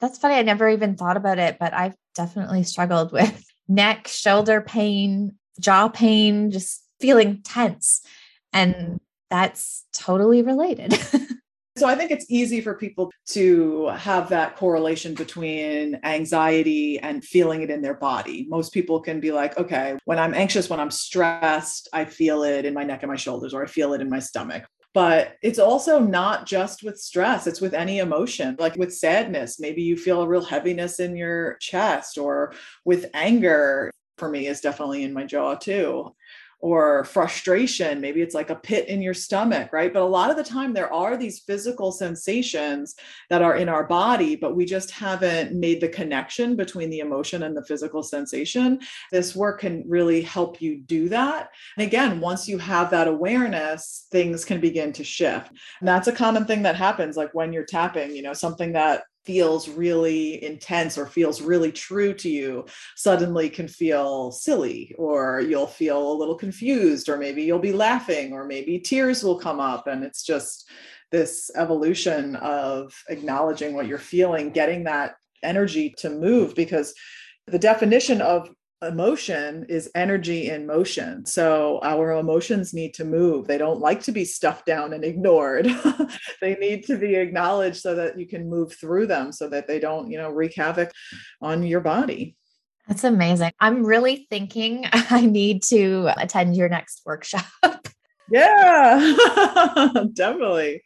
That's 0.00 0.18
funny 0.18 0.34
i 0.34 0.42
never 0.42 0.68
even 0.68 0.96
thought 0.96 1.16
about 1.16 1.38
it 1.38 1.58
but 1.60 1.72
i've 1.72 1.94
definitely 2.16 2.64
struggled 2.64 3.12
with 3.12 3.44
neck 3.68 4.08
shoulder 4.08 4.60
pain 4.60 5.36
jaw 5.60 5.86
pain 5.86 6.50
just 6.50 6.82
feeling 7.02 7.42
tense 7.42 8.00
and 8.52 9.00
that's 9.30 9.84
totally 9.92 10.42
related. 10.42 10.94
So 11.78 11.88
I 11.88 11.94
think 11.94 12.10
it's 12.10 12.26
easy 12.28 12.60
for 12.60 12.74
people 12.74 13.10
to 13.28 13.86
have 13.96 14.28
that 14.28 14.56
correlation 14.56 15.14
between 15.14 15.98
anxiety 16.04 16.98
and 16.98 17.24
feeling 17.24 17.62
it 17.62 17.70
in 17.70 17.80
their 17.80 17.94
body. 17.94 18.46
Most 18.50 18.74
people 18.74 19.00
can 19.00 19.20
be 19.20 19.32
like, 19.32 19.56
okay, 19.56 19.96
when 20.04 20.18
I'm 20.18 20.34
anxious, 20.34 20.68
when 20.68 20.80
I'm 20.80 20.90
stressed, 20.90 21.88
I 21.94 22.04
feel 22.04 22.42
it 22.42 22.66
in 22.66 22.74
my 22.74 22.84
neck 22.84 23.02
and 23.02 23.10
my 23.10 23.16
shoulders, 23.16 23.54
or 23.54 23.62
I 23.64 23.66
feel 23.66 23.94
it 23.94 24.02
in 24.02 24.10
my 24.10 24.18
stomach. 24.18 24.64
But 24.92 25.36
it's 25.42 25.58
also 25.58 25.98
not 25.98 26.44
just 26.44 26.82
with 26.82 26.98
stress, 26.98 27.46
it's 27.46 27.62
with 27.62 27.72
any 27.72 28.00
emotion. 28.00 28.54
Like 28.58 28.76
with 28.76 28.94
sadness, 28.94 29.58
maybe 29.58 29.80
you 29.80 29.96
feel 29.96 30.20
a 30.20 30.28
real 30.28 30.44
heaviness 30.44 31.00
in 31.00 31.16
your 31.16 31.56
chest, 31.58 32.18
or 32.18 32.52
with 32.84 33.06
anger, 33.14 33.90
for 34.18 34.28
me, 34.28 34.46
is 34.46 34.60
definitely 34.60 35.04
in 35.04 35.14
my 35.14 35.24
jaw 35.24 35.54
too 35.54 36.14
or 36.62 37.02
frustration. 37.02 38.00
Maybe 38.00 38.22
it's 38.22 38.36
like 38.36 38.48
a 38.48 38.54
pit 38.54 38.88
in 38.88 39.02
your 39.02 39.14
stomach, 39.14 39.72
right? 39.72 39.92
But 39.92 40.02
a 40.02 40.06
lot 40.06 40.30
of 40.30 40.36
the 40.36 40.44
time, 40.44 40.72
there 40.72 40.92
are 40.92 41.16
these 41.16 41.40
physical 41.40 41.90
sensations 41.90 42.94
that 43.30 43.42
are 43.42 43.56
in 43.56 43.68
our 43.68 43.82
body, 43.84 44.36
but 44.36 44.54
we 44.54 44.64
just 44.64 44.92
haven't 44.92 45.54
made 45.58 45.80
the 45.80 45.88
connection 45.88 46.54
between 46.54 46.88
the 46.88 47.00
emotion 47.00 47.42
and 47.42 47.56
the 47.56 47.64
physical 47.64 48.04
sensation. 48.04 48.78
This 49.10 49.34
work 49.34 49.60
can 49.60 49.82
really 49.88 50.22
help 50.22 50.62
you 50.62 50.78
do 50.78 51.08
that. 51.08 51.48
And 51.76 51.84
again, 51.84 52.20
once 52.20 52.46
you 52.46 52.58
have 52.58 52.90
that 52.90 53.08
awareness, 53.08 54.06
things 54.12 54.44
can 54.44 54.60
begin 54.60 54.92
to 54.92 55.04
shift. 55.04 55.50
And 55.80 55.88
that's 55.88 56.06
a 56.06 56.12
common 56.12 56.44
thing 56.44 56.62
that 56.62 56.76
happens, 56.76 57.16
like 57.16 57.34
when 57.34 57.52
you're 57.52 57.64
tapping, 57.64 58.14
you 58.14 58.22
know, 58.22 58.34
something 58.34 58.72
that 58.74 59.02
feels 59.24 59.68
really 59.68 60.42
intense 60.42 60.98
or 60.98 61.06
feels 61.06 61.40
really 61.40 61.70
true 61.70 62.12
to 62.12 62.28
you 62.28 62.64
suddenly 62.96 63.48
can 63.48 63.68
feel 63.68 64.32
silly 64.32 64.94
or 64.98 65.40
you'll 65.40 65.66
feel 65.66 66.12
a 66.12 66.18
little 66.18 66.34
confused 66.34 67.08
or 67.08 67.16
maybe 67.16 67.42
you'll 67.42 67.58
be 67.58 67.72
laughing 67.72 68.32
or 68.32 68.44
maybe 68.44 68.78
tears 68.78 69.22
will 69.22 69.38
come 69.38 69.60
up 69.60 69.86
and 69.86 70.02
it's 70.02 70.24
just 70.24 70.68
this 71.12 71.50
evolution 71.56 72.34
of 72.36 72.92
acknowledging 73.08 73.74
what 73.74 73.86
you're 73.86 73.98
feeling 73.98 74.50
getting 74.50 74.84
that 74.84 75.14
energy 75.42 75.94
to 75.98 76.10
move 76.10 76.54
because 76.54 76.94
the 77.46 77.58
definition 77.58 78.20
of 78.20 78.48
emotion 78.82 79.64
is 79.68 79.90
energy 79.94 80.50
in 80.50 80.66
motion. 80.66 81.24
So 81.24 81.80
our 81.82 82.12
emotions 82.12 82.74
need 82.74 82.94
to 82.94 83.04
move. 83.04 83.46
They 83.46 83.58
don't 83.58 83.80
like 83.80 84.02
to 84.02 84.12
be 84.12 84.24
stuffed 84.24 84.66
down 84.66 84.92
and 84.92 85.04
ignored. 85.04 85.66
they 86.40 86.56
need 86.56 86.84
to 86.86 86.96
be 86.96 87.14
acknowledged 87.14 87.80
so 87.80 87.94
that 87.94 88.18
you 88.18 88.26
can 88.26 88.50
move 88.50 88.74
through 88.74 89.06
them 89.06 89.32
so 89.32 89.48
that 89.48 89.68
they 89.68 89.78
don't, 89.78 90.10
you 90.10 90.18
know, 90.18 90.30
wreak 90.30 90.54
havoc 90.56 90.90
on 91.40 91.62
your 91.62 91.80
body. 91.80 92.36
That's 92.88 93.04
amazing. 93.04 93.52
I'm 93.60 93.84
really 93.84 94.26
thinking 94.28 94.86
I 94.92 95.26
need 95.26 95.62
to 95.64 96.10
attend 96.16 96.56
your 96.56 96.68
next 96.68 97.02
workshop. 97.06 97.46
yeah, 98.30 99.14
definitely. 100.12 100.82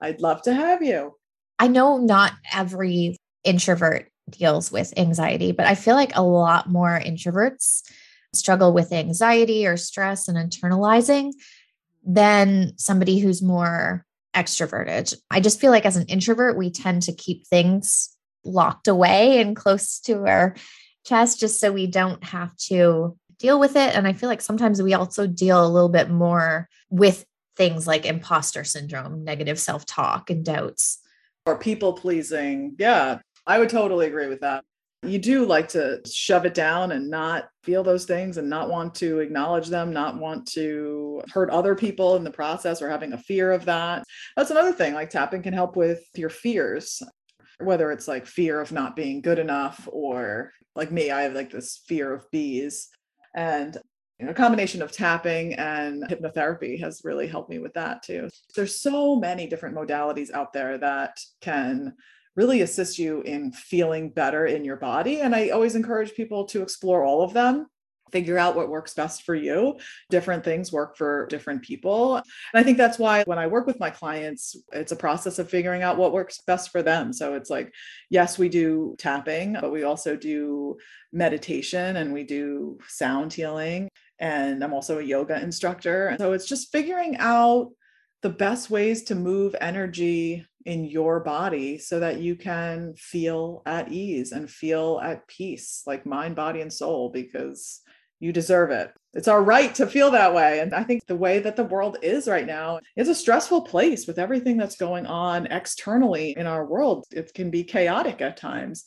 I'd 0.00 0.20
love 0.20 0.42
to 0.42 0.54
have 0.54 0.82
you. 0.82 1.14
I 1.58 1.68
know 1.68 1.98
not 1.98 2.32
every 2.52 3.16
introvert 3.44 4.08
deals 4.30 4.70
with 4.72 4.92
anxiety, 4.96 5.52
but 5.52 5.66
I 5.66 5.74
feel 5.74 5.94
like 5.94 6.16
a 6.16 6.22
lot 6.22 6.68
more 6.68 7.00
introverts 7.04 7.82
struggle 8.34 8.72
with 8.72 8.92
anxiety 8.92 9.66
or 9.66 9.76
stress 9.76 10.28
and 10.28 10.38
internalizing 10.38 11.32
than 12.04 12.72
somebody 12.78 13.18
who's 13.18 13.42
more 13.42 14.04
extroverted. 14.34 15.14
I 15.30 15.40
just 15.40 15.60
feel 15.60 15.70
like 15.70 15.86
as 15.86 15.96
an 15.96 16.06
introvert, 16.06 16.56
we 16.56 16.70
tend 16.70 17.02
to 17.02 17.12
keep 17.12 17.46
things 17.46 18.16
locked 18.44 18.88
away 18.88 19.40
and 19.40 19.54
close 19.54 20.00
to 20.00 20.26
our 20.26 20.56
chest 21.04 21.40
just 21.40 21.60
so 21.60 21.70
we 21.70 21.86
don't 21.86 22.22
have 22.24 22.56
to 22.56 23.16
deal 23.38 23.60
with 23.60 23.76
it. 23.76 23.94
And 23.94 24.06
I 24.06 24.12
feel 24.12 24.28
like 24.28 24.40
sometimes 24.40 24.82
we 24.82 24.94
also 24.94 25.26
deal 25.26 25.64
a 25.64 25.68
little 25.68 25.88
bit 25.88 26.10
more 26.10 26.68
with 26.90 27.24
things 27.56 27.86
like 27.86 28.06
imposter 28.06 28.64
syndrome, 28.64 29.24
negative 29.24 29.58
self 29.58 29.84
talk, 29.84 30.30
and 30.30 30.44
doubts. 30.44 30.98
Or 31.44 31.58
people 31.58 31.92
pleasing. 31.92 32.76
Yeah. 32.78 33.18
I 33.46 33.58
would 33.58 33.68
totally 33.68 34.06
agree 34.06 34.28
with 34.28 34.40
that. 34.40 34.64
You 35.04 35.18
do 35.18 35.44
like 35.44 35.68
to 35.70 36.00
shove 36.06 36.46
it 36.46 36.54
down 36.54 36.92
and 36.92 37.10
not 37.10 37.48
feel 37.64 37.82
those 37.82 38.04
things 38.04 38.36
and 38.36 38.48
not 38.48 38.70
want 38.70 38.94
to 38.96 39.18
acknowledge 39.18 39.66
them, 39.66 39.92
not 39.92 40.18
want 40.18 40.46
to 40.52 41.22
hurt 41.32 41.50
other 41.50 41.74
people 41.74 42.14
in 42.14 42.22
the 42.22 42.30
process 42.30 42.80
or 42.80 42.88
having 42.88 43.12
a 43.12 43.18
fear 43.18 43.50
of 43.50 43.64
that. 43.64 44.04
That's 44.36 44.52
another 44.52 44.72
thing. 44.72 44.94
Like 44.94 45.10
tapping 45.10 45.42
can 45.42 45.52
help 45.52 45.74
with 45.74 46.04
your 46.14 46.28
fears, 46.28 47.02
whether 47.58 47.90
it's 47.90 48.06
like 48.06 48.26
fear 48.26 48.60
of 48.60 48.70
not 48.70 48.94
being 48.94 49.20
good 49.22 49.40
enough 49.40 49.88
or 49.90 50.52
like 50.76 50.92
me, 50.92 51.10
I 51.10 51.22
have 51.22 51.34
like 51.34 51.50
this 51.50 51.82
fear 51.88 52.14
of 52.14 52.30
bees. 52.30 52.88
And 53.34 53.76
you 54.20 54.26
know, 54.26 54.32
a 54.32 54.36
combination 54.36 54.82
of 54.82 54.92
tapping 54.92 55.54
and 55.54 56.04
hypnotherapy 56.04 56.78
has 56.80 57.00
really 57.02 57.26
helped 57.26 57.50
me 57.50 57.58
with 57.58 57.74
that 57.74 58.04
too. 58.04 58.28
There's 58.54 58.80
so 58.80 59.16
many 59.16 59.48
different 59.48 59.74
modalities 59.74 60.30
out 60.30 60.52
there 60.52 60.78
that 60.78 61.18
can 61.40 61.94
really 62.36 62.62
assist 62.62 62.98
you 62.98 63.22
in 63.22 63.52
feeling 63.52 64.10
better 64.10 64.46
in 64.46 64.64
your 64.64 64.76
body. 64.76 65.20
And 65.20 65.34
I 65.34 65.50
always 65.50 65.74
encourage 65.74 66.14
people 66.14 66.46
to 66.46 66.62
explore 66.62 67.04
all 67.04 67.22
of 67.22 67.32
them 67.32 67.66
figure 68.12 68.38
out 68.38 68.54
what 68.54 68.68
works 68.68 68.94
best 68.94 69.24
for 69.24 69.34
you. 69.34 69.78
Different 70.10 70.44
things 70.44 70.70
work 70.70 70.96
for 70.96 71.26
different 71.26 71.62
people. 71.62 72.16
And 72.16 72.24
I 72.54 72.62
think 72.62 72.76
that's 72.76 72.98
why 72.98 73.24
when 73.24 73.38
I 73.38 73.46
work 73.46 73.66
with 73.66 73.80
my 73.80 73.90
clients, 73.90 74.54
it's 74.72 74.92
a 74.92 74.96
process 74.96 75.38
of 75.38 75.50
figuring 75.50 75.82
out 75.82 75.96
what 75.96 76.12
works 76.12 76.40
best 76.46 76.70
for 76.70 76.82
them. 76.82 77.12
So 77.12 77.34
it's 77.34 77.50
like, 77.50 77.72
yes, 78.10 78.38
we 78.38 78.48
do 78.48 78.94
tapping, 78.98 79.54
but 79.54 79.72
we 79.72 79.82
also 79.82 80.14
do 80.14 80.76
meditation 81.12 81.96
and 81.96 82.12
we 82.12 82.24
do 82.24 82.78
sound 82.86 83.32
healing. 83.32 83.88
And 84.18 84.62
I'm 84.62 84.74
also 84.74 84.98
a 84.98 85.02
yoga 85.02 85.42
instructor. 85.42 86.14
So 86.18 86.32
it's 86.32 86.46
just 86.46 86.70
figuring 86.70 87.16
out 87.16 87.72
the 88.20 88.30
best 88.30 88.70
ways 88.70 89.02
to 89.04 89.16
move 89.16 89.56
energy 89.60 90.46
in 90.64 90.84
your 90.84 91.20
body 91.20 91.78
so 91.78 92.00
that 92.00 92.20
you 92.20 92.36
can 92.36 92.94
feel 92.94 93.62
at 93.66 93.90
ease 93.90 94.32
and 94.32 94.50
feel 94.50 95.00
at 95.02 95.26
peace, 95.26 95.82
like 95.86 96.06
mind, 96.06 96.36
body, 96.36 96.60
and 96.60 96.72
soul, 96.72 97.10
because 97.10 97.80
you 98.20 98.32
deserve 98.32 98.70
it. 98.70 98.92
It's 99.14 99.28
our 99.28 99.42
right 99.42 99.74
to 99.74 99.86
feel 99.86 100.12
that 100.12 100.32
way. 100.32 100.60
And 100.60 100.72
I 100.72 100.84
think 100.84 101.04
the 101.06 101.16
way 101.16 101.40
that 101.40 101.56
the 101.56 101.64
world 101.64 101.98
is 102.02 102.28
right 102.28 102.46
now 102.46 102.78
is 102.96 103.08
a 103.08 103.14
stressful 103.14 103.62
place 103.62 104.06
with 104.06 104.18
everything 104.18 104.56
that's 104.56 104.76
going 104.76 105.06
on 105.06 105.46
externally 105.46 106.34
in 106.36 106.46
our 106.46 106.64
world. 106.64 107.04
It 107.10 107.34
can 107.34 107.50
be 107.50 107.64
chaotic 107.64 108.20
at 108.20 108.36
times. 108.36 108.84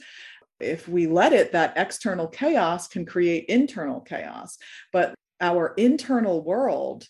If 0.61 0.87
we 0.87 1.05
let 1.07 1.33
it, 1.33 1.51
that 1.51 1.73
external 1.75 2.27
chaos 2.27 2.87
can 2.87 3.05
create 3.05 3.45
internal 3.49 3.99
chaos. 3.99 4.57
But 4.93 5.13
our 5.41 5.73
internal 5.75 6.41
world 6.41 7.05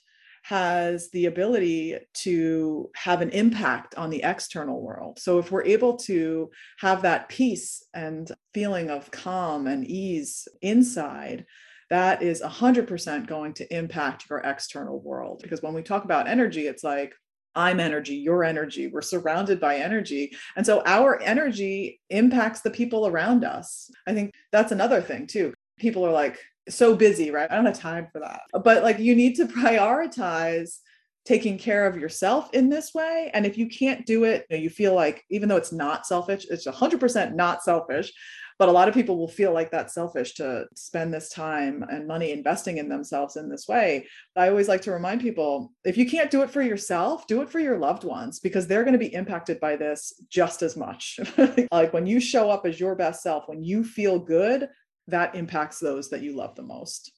has 0.47 1.10
the 1.10 1.25
ability 1.25 1.97
to 2.13 2.91
have 2.93 3.21
an 3.21 3.31
impact 3.31 3.95
on 3.95 4.12
the 4.12 4.21
external 4.21 4.79
world. 4.79 5.17
So, 5.17 5.39
if 5.39 5.49
we're 5.49 5.65
able 5.65 5.97
to 5.97 6.51
have 6.79 7.01
that 7.01 7.29
peace 7.29 7.84
and 7.95 8.31
feeling 8.53 8.91
of 8.91 9.10
calm 9.10 9.65
and 9.65 9.84
ease 9.88 10.47
inside, 10.62 11.45
that 11.89 12.21
is 12.21 12.43
100% 12.43 13.25
going 13.25 13.53
to 13.55 13.75
impact 13.75 14.25
your 14.29 14.39
external 14.39 14.99
world. 14.99 15.39
Because 15.41 15.63
when 15.63 15.73
we 15.73 15.81
talk 15.81 16.03
about 16.03 16.27
energy, 16.27 16.67
it's 16.67 16.84
like, 16.84 17.15
I'm 17.55 17.79
energy, 17.79 18.15
your 18.15 18.43
energy. 18.43 18.86
We're 18.86 19.01
surrounded 19.01 19.60
by 19.60 19.77
energy. 19.77 20.36
And 20.55 20.65
so 20.65 20.84
our 20.86 21.19
energy 21.23 22.01
impacts 22.12 22.62
the 22.62 22.69
people 22.69 23.08
around 23.08 23.45
us. 23.45 23.89
I 24.05 24.13
think 24.13 24.31
that's 24.51 24.71
another 24.71 25.01
thing, 25.01 25.25
too. 25.25 25.55
People 25.79 26.05
are 26.05 26.12
like, 26.12 26.39
so 26.69 26.95
busy, 26.95 27.32
right? 27.32 27.51
I 27.51 27.56
don't 27.56 27.65
have 27.65 27.80
time 27.80 28.08
for 28.12 28.19
that. 28.19 28.41
But 28.63 28.84
like 28.84 28.99
you 28.99 29.15
need 29.15 29.36
to 29.36 29.45
prioritize 29.45 30.78
taking 31.25 31.58
care 31.58 31.88
of 31.88 31.97
yourself 31.97 32.54
in 32.54 32.69
this 32.69 32.93
way. 32.93 33.32
And 33.34 33.45
if 33.45 33.58
you 33.58 33.67
can't 33.67 34.06
do 34.06 34.23
it, 34.23 34.45
you, 34.49 34.58
know, 34.58 34.63
you 34.63 34.69
feel 34.69 34.93
like 34.93 35.23
even 35.32 35.49
though 35.49 35.56
it's 35.56 35.71
not 35.71 36.06
selfish, 36.06 36.45
it's 36.49 36.67
100% 36.67 37.34
not 37.34 37.63
selfish. 37.63 38.13
But 38.58 38.69
a 38.69 38.71
lot 38.71 38.88
of 38.88 38.93
people 38.93 39.17
will 39.17 39.28
feel 39.28 39.51
like 39.51 39.69
that's 39.69 39.93
selfish 39.93 40.36
to 40.36 40.65
spend 40.75 41.13
this 41.13 41.30
time 41.30 41.84
and 41.89 42.08
money 42.08 42.32
investing 42.32 42.78
in 42.78 42.88
themselves 42.88 43.36
in 43.36 43.49
this 43.49 43.67
way. 43.67 44.08
I 44.38 44.47
always 44.47 44.69
like 44.69 44.82
to 44.84 44.93
remind 44.93 45.19
people 45.19 45.73
if 45.84 45.97
you 45.97 46.10
can't 46.10 46.32
do 46.32 46.41
it 46.41 46.49
for 46.49 46.62
yourself, 46.62 47.28
do 47.28 47.41
it 47.41 47.49
for 47.49 47.60
your 47.60 47.78
loved 47.78 48.06
ones 48.06 48.39
because 48.39 48.65
they're 48.65 48.86
going 48.86 48.93
to 48.93 48.99
be 48.99 49.13
impacted 49.13 49.60
by 49.60 49.75
this 49.75 50.13
just 50.30 50.62
as 50.62 50.78
much. 50.78 51.19
like 51.71 51.91
when 51.91 52.08
you 52.08 52.21
show 52.21 52.49
up 52.49 52.65
as 52.65 52.80
your 52.80 52.95
best 52.95 53.21
self, 53.21 53.49
when 53.49 53.62
you 53.62 53.84
feel 53.84 54.19
good, 54.19 54.69
that 55.07 55.35
impacts 55.35 55.79
those 55.79 56.09
that 56.09 56.21
you 56.21 56.35
love 56.35 56.55
the 56.55 56.63
most. 56.63 57.11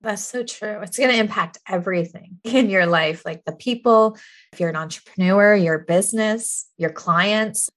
That's 0.00 0.24
so 0.24 0.44
true. 0.44 0.80
It's 0.82 0.98
going 0.98 1.10
to 1.10 1.16
impact 1.16 1.58
everything 1.66 2.38
in 2.44 2.68
your 2.68 2.86
life, 2.86 3.24
like 3.24 3.44
the 3.44 3.56
people, 3.56 4.18
if 4.52 4.60
you're 4.60 4.68
an 4.68 4.76
entrepreneur, 4.76 5.54
your 5.54 5.78
business, 5.78 6.68
your 6.76 6.90
clients. 6.90 7.70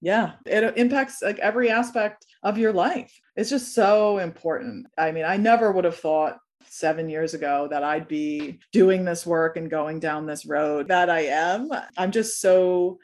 Yeah, 0.00 0.32
it 0.44 0.76
impacts 0.76 1.22
like 1.22 1.38
every 1.38 1.70
aspect 1.70 2.24
of 2.42 2.58
your 2.58 2.72
life. 2.72 3.12
It's 3.34 3.50
just 3.50 3.74
so 3.74 4.18
important. 4.18 4.86
I 4.96 5.12
mean, 5.12 5.24
I 5.24 5.36
never 5.36 5.70
would 5.70 5.84
have 5.84 5.98
thought 5.98 6.38
seven 6.68 7.08
years 7.08 7.34
ago 7.34 7.68
that 7.70 7.82
I'd 7.82 8.08
be 8.08 8.60
doing 8.72 9.04
this 9.04 9.26
work 9.26 9.56
and 9.56 9.70
going 9.70 10.00
down 10.00 10.26
this 10.26 10.46
road 10.46 10.88
that 10.88 11.10
I 11.10 11.26
am. 11.26 11.70
I'm 11.96 12.10
just 12.10 12.40
so 12.40 12.98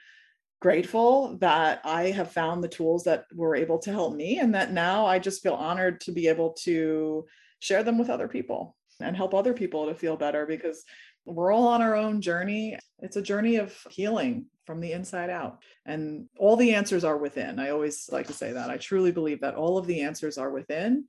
grateful 0.63 1.37
that 1.39 1.81
I 1.85 2.13
have 2.13 2.31
found 2.31 2.63
the 2.63 2.69
tools 2.69 3.03
that 3.03 3.25
were 3.35 3.57
able 3.57 3.81
to 3.81 3.91
help 3.91 4.15
me 4.15 4.39
and 4.39 4.55
that 4.55 4.73
now 4.73 5.05
I 5.05 5.19
just 5.19 5.43
feel 5.43 5.55
honored 5.55 6.01
to 6.03 6.13
be 6.13 6.29
able 6.29 6.53
to 6.61 7.27
share 7.59 7.83
them 7.83 7.99
with 7.99 8.09
other 8.09 8.29
people 8.29 8.77
and 9.01 9.17
help 9.17 9.35
other 9.35 9.55
people 9.55 9.87
to 9.87 9.95
feel 9.97 10.17
better 10.17 10.47
because 10.47 10.85
we're 11.25 11.53
all 11.53 11.67
on 11.67 11.83
our 11.83 11.97
own 11.97 12.21
journey. 12.21 12.79
It's 13.01 13.17
a 13.17 13.23
journey 13.23 13.57
of 13.57 13.77
healing 13.91 14.47
from 14.65 14.81
the 14.81 14.93
inside 14.93 15.31
out. 15.31 15.59
And 15.85 16.29
all 16.39 16.57
the 16.57 16.75
answers 16.75 17.03
are 17.03 17.19
within. 17.19 17.59
I 17.59 17.71
always 17.71 18.09
like 18.13 18.29
to 18.29 18.33
say 18.33 18.53
that. 18.53 18.71
I 18.71 18.77
truly 18.77 19.11
believe 19.11 19.41
that 19.41 19.57
all 19.57 19.79
of 19.79 19.89
the 19.89 20.03
answers 20.03 20.39
are 20.39 20.51
within. 20.51 21.07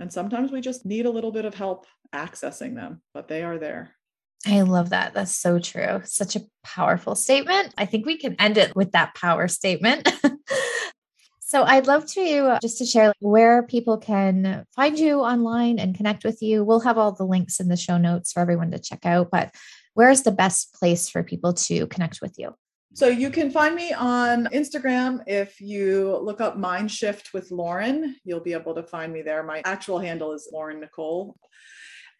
And 0.00 0.12
sometimes 0.12 0.50
we 0.50 0.60
just 0.60 0.84
need 0.84 1.06
a 1.06 1.10
little 1.10 1.30
bit 1.30 1.44
of 1.44 1.54
help 1.54 1.86
accessing 2.12 2.74
them, 2.74 3.02
but 3.14 3.28
they 3.28 3.44
are 3.44 3.58
there. 3.58 3.95
I 4.46 4.60
love 4.60 4.90
that. 4.90 5.12
That's 5.12 5.36
so 5.36 5.58
true. 5.58 6.02
Such 6.04 6.36
a 6.36 6.42
powerful 6.62 7.16
statement. 7.16 7.74
I 7.76 7.84
think 7.84 8.06
we 8.06 8.16
can 8.16 8.36
end 8.38 8.56
it 8.58 8.76
with 8.76 8.92
that 8.92 9.14
power 9.14 9.48
statement. 9.48 10.08
so 11.40 11.64
I'd 11.64 11.88
love 11.88 12.06
to 12.12 12.46
uh, 12.46 12.58
just 12.60 12.78
to 12.78 12.86
share 12.86 13.12
where 13.18 13.64
people 13.64 13.98
can 13.98 14.64
find 14.76 14.98
you 14.98 15.20
online 15.20 15.80
and 15.80 15.96
connect 15.96 16.24
with 16.24 16.42
you. 16.42 16.62
We'll 16.62 16.80
have 16.80 16.96
all 16.96 17.12
the 17.12 17.24
links 17.24 17.58
in 17.58 17.68
the 17.68 17.76
show 17.76 17.98
notes 17.98 18.32
for 18.32 18.40
everyone 18.40 18.70
to 18.70 18.78
check 18.78 19.04
out, 19.04 19.30
but 19.32 19.52
where 19.94 20.10
is 20.10 20.22
the 20.22 20.30
best 20.30 20.74
place 20.74 21.08
for 21.08 21.24
people 21.24 21.52
to 21.54 21.88
connect 21.88 22.20
with 22.20 22.34
you? 22.38 22.54
So 22.94 23.08
you 23.08 23.30
can 23.30 23.50
find 23.50 23.74
me 23.74 23.92
on 23.92 24.46
Instagram. 24.52 25.22
If 25.26 25.60
you 25.60 26.16
look 26.22 26.40
up 26.40 26.56
Mind 26.56 26.90
Shift 26.90 27.34
with 27.34 27.50
Lauren, 27.50 28.16
you'll 28.24 28.40
be 28.40 28.52
able 28.52 28.74
to 28.74 28.82
find 28.82 29.12
me 29.12 29.22
there. 29.22 29.42
My 29.42 29.60
actual 29.64 29.98
handle 29.98 30.32
is 30.32 30.48
Lauren 30.52 30.80
Nicole. 30.80 31.36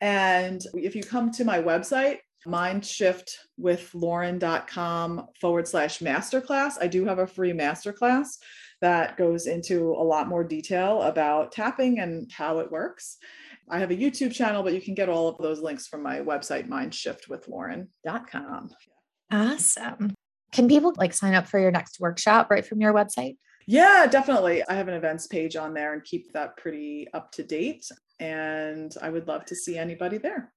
And 0.01 0.65
if 0.75 0.95
you 0.95 1.03
come 1.03 1.33
to 1.33 1.45
my 1.45 1.61
website, 1.61 2.19
mindshiftwithlauren.com 2.47 5.27
forward 5.41 5.67
slash 5.69 5.99
masterclass, 5.99 6.75
I 6.81 6.87
do 6.87 7.05
have 7.05 7.19
a 7.19 7.27
free 7.27 7.53
masterclass 7.53 8.39
that 8.81 9.17
goes 9.17 9.47
into 9.47 9.93
a 9.93 10.05
lot 10.05 10.29
more 10.29 10.45
detail 10.45 11.01
about 11.03 11.53
tapping 11.53 11.99
and 11.99 12.31
how 12.31 12.59
it 12.59 12.71
works. 12.71 13.17
I 13.69 13.81
have 13.81 13.91
a 13.91 13.97
YouTube 13.97 14.33
channel, 14.33 14.63
but 14.63 14.75
you 14.75 14.81
can 14.81 14.95
get 14.95 15.09
all 15.09 15.27
of 15.29 15.39
those 15.39 15.61
links 15.61 15.89
from 15.89 16.03
my 16.03 16.21
website, 16.21 16.69
mindshiftwithlauren.com. 16.69 18.71
Awesome. 19.33 20.15
Can 20.53 20.69
people 20.69 20.95
like 20.97 21.13
sign 21.13 21.35
up 21.35 21.49
for 21.49 21.59
your 21.59 21.73
next 21.73 21.99
workshop 21.99 22.49
right 22.51 22.65
from 22.65 22.81
your 22.81 22.95
website? 22.95 23.39
Yeah, 23.67 24.07
definitely. 24.07 24.63
I 24.69 24.75
have 24.75 24.87
an 24.87 24.95
events 24.95 25.27
page 25.27 25.57
on 25.57 25.75
there 25.75 25.93
and 25.93 26.05
keep 26.05 26.33
that 26.33 26.57
pretty 26.57 27.09
up 27.13 27.33
to 27.33 27.43
date. 27.43 27.85
And 28.19 28.95
I 29.01 29.11
would 29.11 29.29
love 29.29 29.45
to 29.47 29.57
see 29.57 29.77
anybody 29.77 30.19
there. 30.19 30.53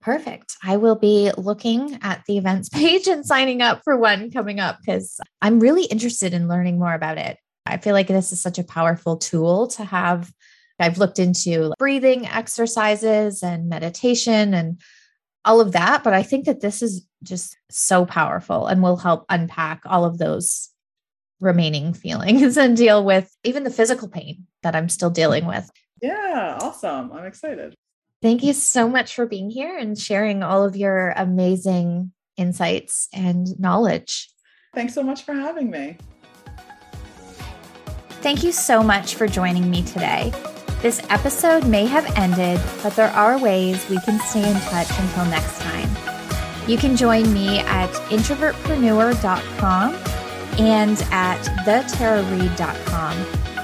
Perfect. 0.00 0.56
I 0.62 0.78
will 0.78 0.96
be 0.96 1.30
looking 1.36 1.98
at 2.02 2.22
the 2.26 2.38
events 2.38 2.68
page 2.72 3.06
and 3.06 3.24
signing 3.24 3.62
up 3.62 3.82
for 3.84 3.96
one 3.96 4.30
coming 4.30 4.60
up 4.60 4.78
because 4.80 5.20
I'm 5.42 5.60
really 5.60 5.84
interested 5.84 6.32
in 6.32 6.48
learning 6.48 6.78
more 6.78 6.94
about 6.94 7.18
it. 7.18 7.38
I 7.66 7.76
feel 7.76 7.94
like 7.94 8.08
this 8.08 8.32
is 8.32 8.40
such 8.40 8.58
a 8.58 8.64
powerful 8.64 9.16
tool 9.16 9.66
to 9.68 9.84
have. 9.84 10.32
I've 10.78 10.96
looked 10.96 11.18
into 11.18 11.74
breathing 11.78 12.26
exercises 12.26 13.42
and 13.42 13.68
meditation 13.68 14.54
and 14.54 14.80
all 15.44 15.60
of 15.60 15.72
that. 15.72 16.02
But 16.02 16.14
I 16.14 16.22
think 16.22 16.46
that 16.46 16.60
this 16.60 16.82
is 16.82 17.06
just 17.22 17.56
so 17.70 18.06
powerful 18.06 18.66
and 18.66 18.82
will 18.82 18.96
help 18.96 19.26
unpack 19.28 19.82
all 19.84 20.04
of 20.04 20.18
those 20.18 20.70
remaining 21.40 21.92
feelings 21.94 22.56
and 22.56 22.76
deal 22.76 23.04
with 23.04 23.34
even 23.44 23.64
the 23.64 23.70
physical 23.70 24.08
pain 24.08 24.46
that 24.62 24.74
I'm 24.74 24.88
still 24.88 25.10
dealing 25.10 25.46
with. 25.46 25.70
Yeah, 26.02 26.58
awesome. 26.60 27.12
I'm 27.12 27.24
excited. 27.26 27.74
Thank 28.22 28.42
you 28.42 28.52
so 28.52 28.88
much 28.88 29.14
for 29.14 29.26
being 29.26 29.50
here 29.50 29.78
and 29.78 29.98
sharing 29.98 30.42
all 30.42 30.64
of 30.64 30.76
your 30.76 31.14
amazing 31.16 32.12
insights 32.36 33.08
and 33.12 33.58
knowledge. 33.58 34.30
Thanks 34.74 34.94
so 34.94 35.02
much 35.02 35.22
for 35.22 35.34
having 35.34 35.70
me. 35.70 35.96
Thank 38.22 38.42
you 38.42 38.52
so 38.52 38.82
much 38.82 39.14
for 39.14 39.26
joining 39.26 39.70
me 39.70 39.82
today. 39.82 40.32
This 40.82 41.02
episode 41.10 41.66
may 41.66 41.86
have 41.86 42.06
ended, 42.16 42.60
but 42.82 42.94
there 42.96 43.10
are 43.10 43.38
ways 43.38 43.88
we 43.88 43.98
can 44.00 44.20
stay 44.20 44.48
in 44.48 44.60
touch 44.60 44.88
until 44.98 45.24
next 45.26 45.60
time. 45.60 45.90
You 46.66 46.76
can 46.76 46.96
join 46.96 47.32
me 47.32 47.60
at 47.60 47.90
introvertpreneur.com 48.10 49.94
and 50.58 51.02
at 51.10 51.42
thetarareed.com, 51.64 53.16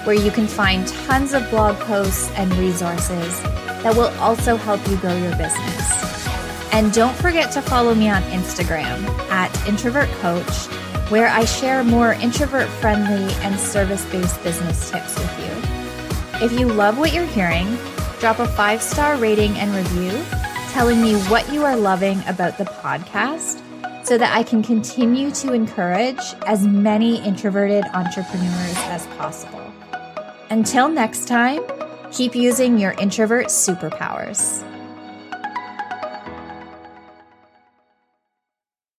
where 0.07 0.15
you 0.15 0.31
can 0.31 0.47
find 0.47 0.87
tons 0.87 1.35
of 1.35 1.49
blog 1.51 1.77
posts 1.81 2.31
and 2.37 2.53
resources 2.55 3.43
that 3.83 3.95
will 3.97 4.15
also 4.21 4.55
help 4.55 4.81
you 4.89 4.97
grow 4.99 5.17
your 5.17 5.37
business. 5.37 6.29
And 6.73 6.93
don't 6.93 7.17
forget 7.17 7.51
to 7.53 7.63
follow 7.63 7.93
me 7.95 8.09
on 8.09 8.23
Instagram 8.25 9.05
at 9.31 9.51
Introvert 9.67 10.09
Coach, 10.21 10.67
where 11.11 11.27
I 11.27 11.45
share 11.45 11.83
more 11.83 12.13
introvert 12.13 12.69
friendly 12.69 13.33
and 13.43 13.59
service 13.59 14.05
based 14.13 14.41
business 14.45 14.91
tips 14.91 15.19
with 15.19 15.39
you. 15.41 16.45
If 16.45 16.53
you 16.53 16.67
love 16.67 16.99
what 16.99 17.13
you're 17.13 17.27
hearing, 17.27 17.67
drop 18.21 18.39
a 18.39 18.47
five 18.47 18.83
star 18.83 19.17
rating 19.17 19.57
and 19.57 19.75
review 19.75 20.25
telling 20.71 21.01
me 21.01 21.15
what 21.31 21.51
you 21.53 21.65
are 21.65 21.77
loving 21.77 22.23
about 22.29 22.59
the 22.59 22.65
podcast 22.65 23.63
so 24.07 24.17
that 24.19 24.37
I 24.37 24.45
can 24.45 24.63
continue 24.63 25.33
to 25.33 25.53
encourage 25.53 26.21
as 26.47 26.65
many 26.67 27.21
introverted 27.25 27.85
entrepreneurs 27.95 28.77
as 28.89 29.07
possible. 29.19 29.73
Until 30.51 30.89
next 30.89 31.27
time, 31.27 31.63
keep 32.13 32.35
using 32.35 32.79
your 32.79 32.93
introvert 32.93 33.47
superpowers. 33.47 34.63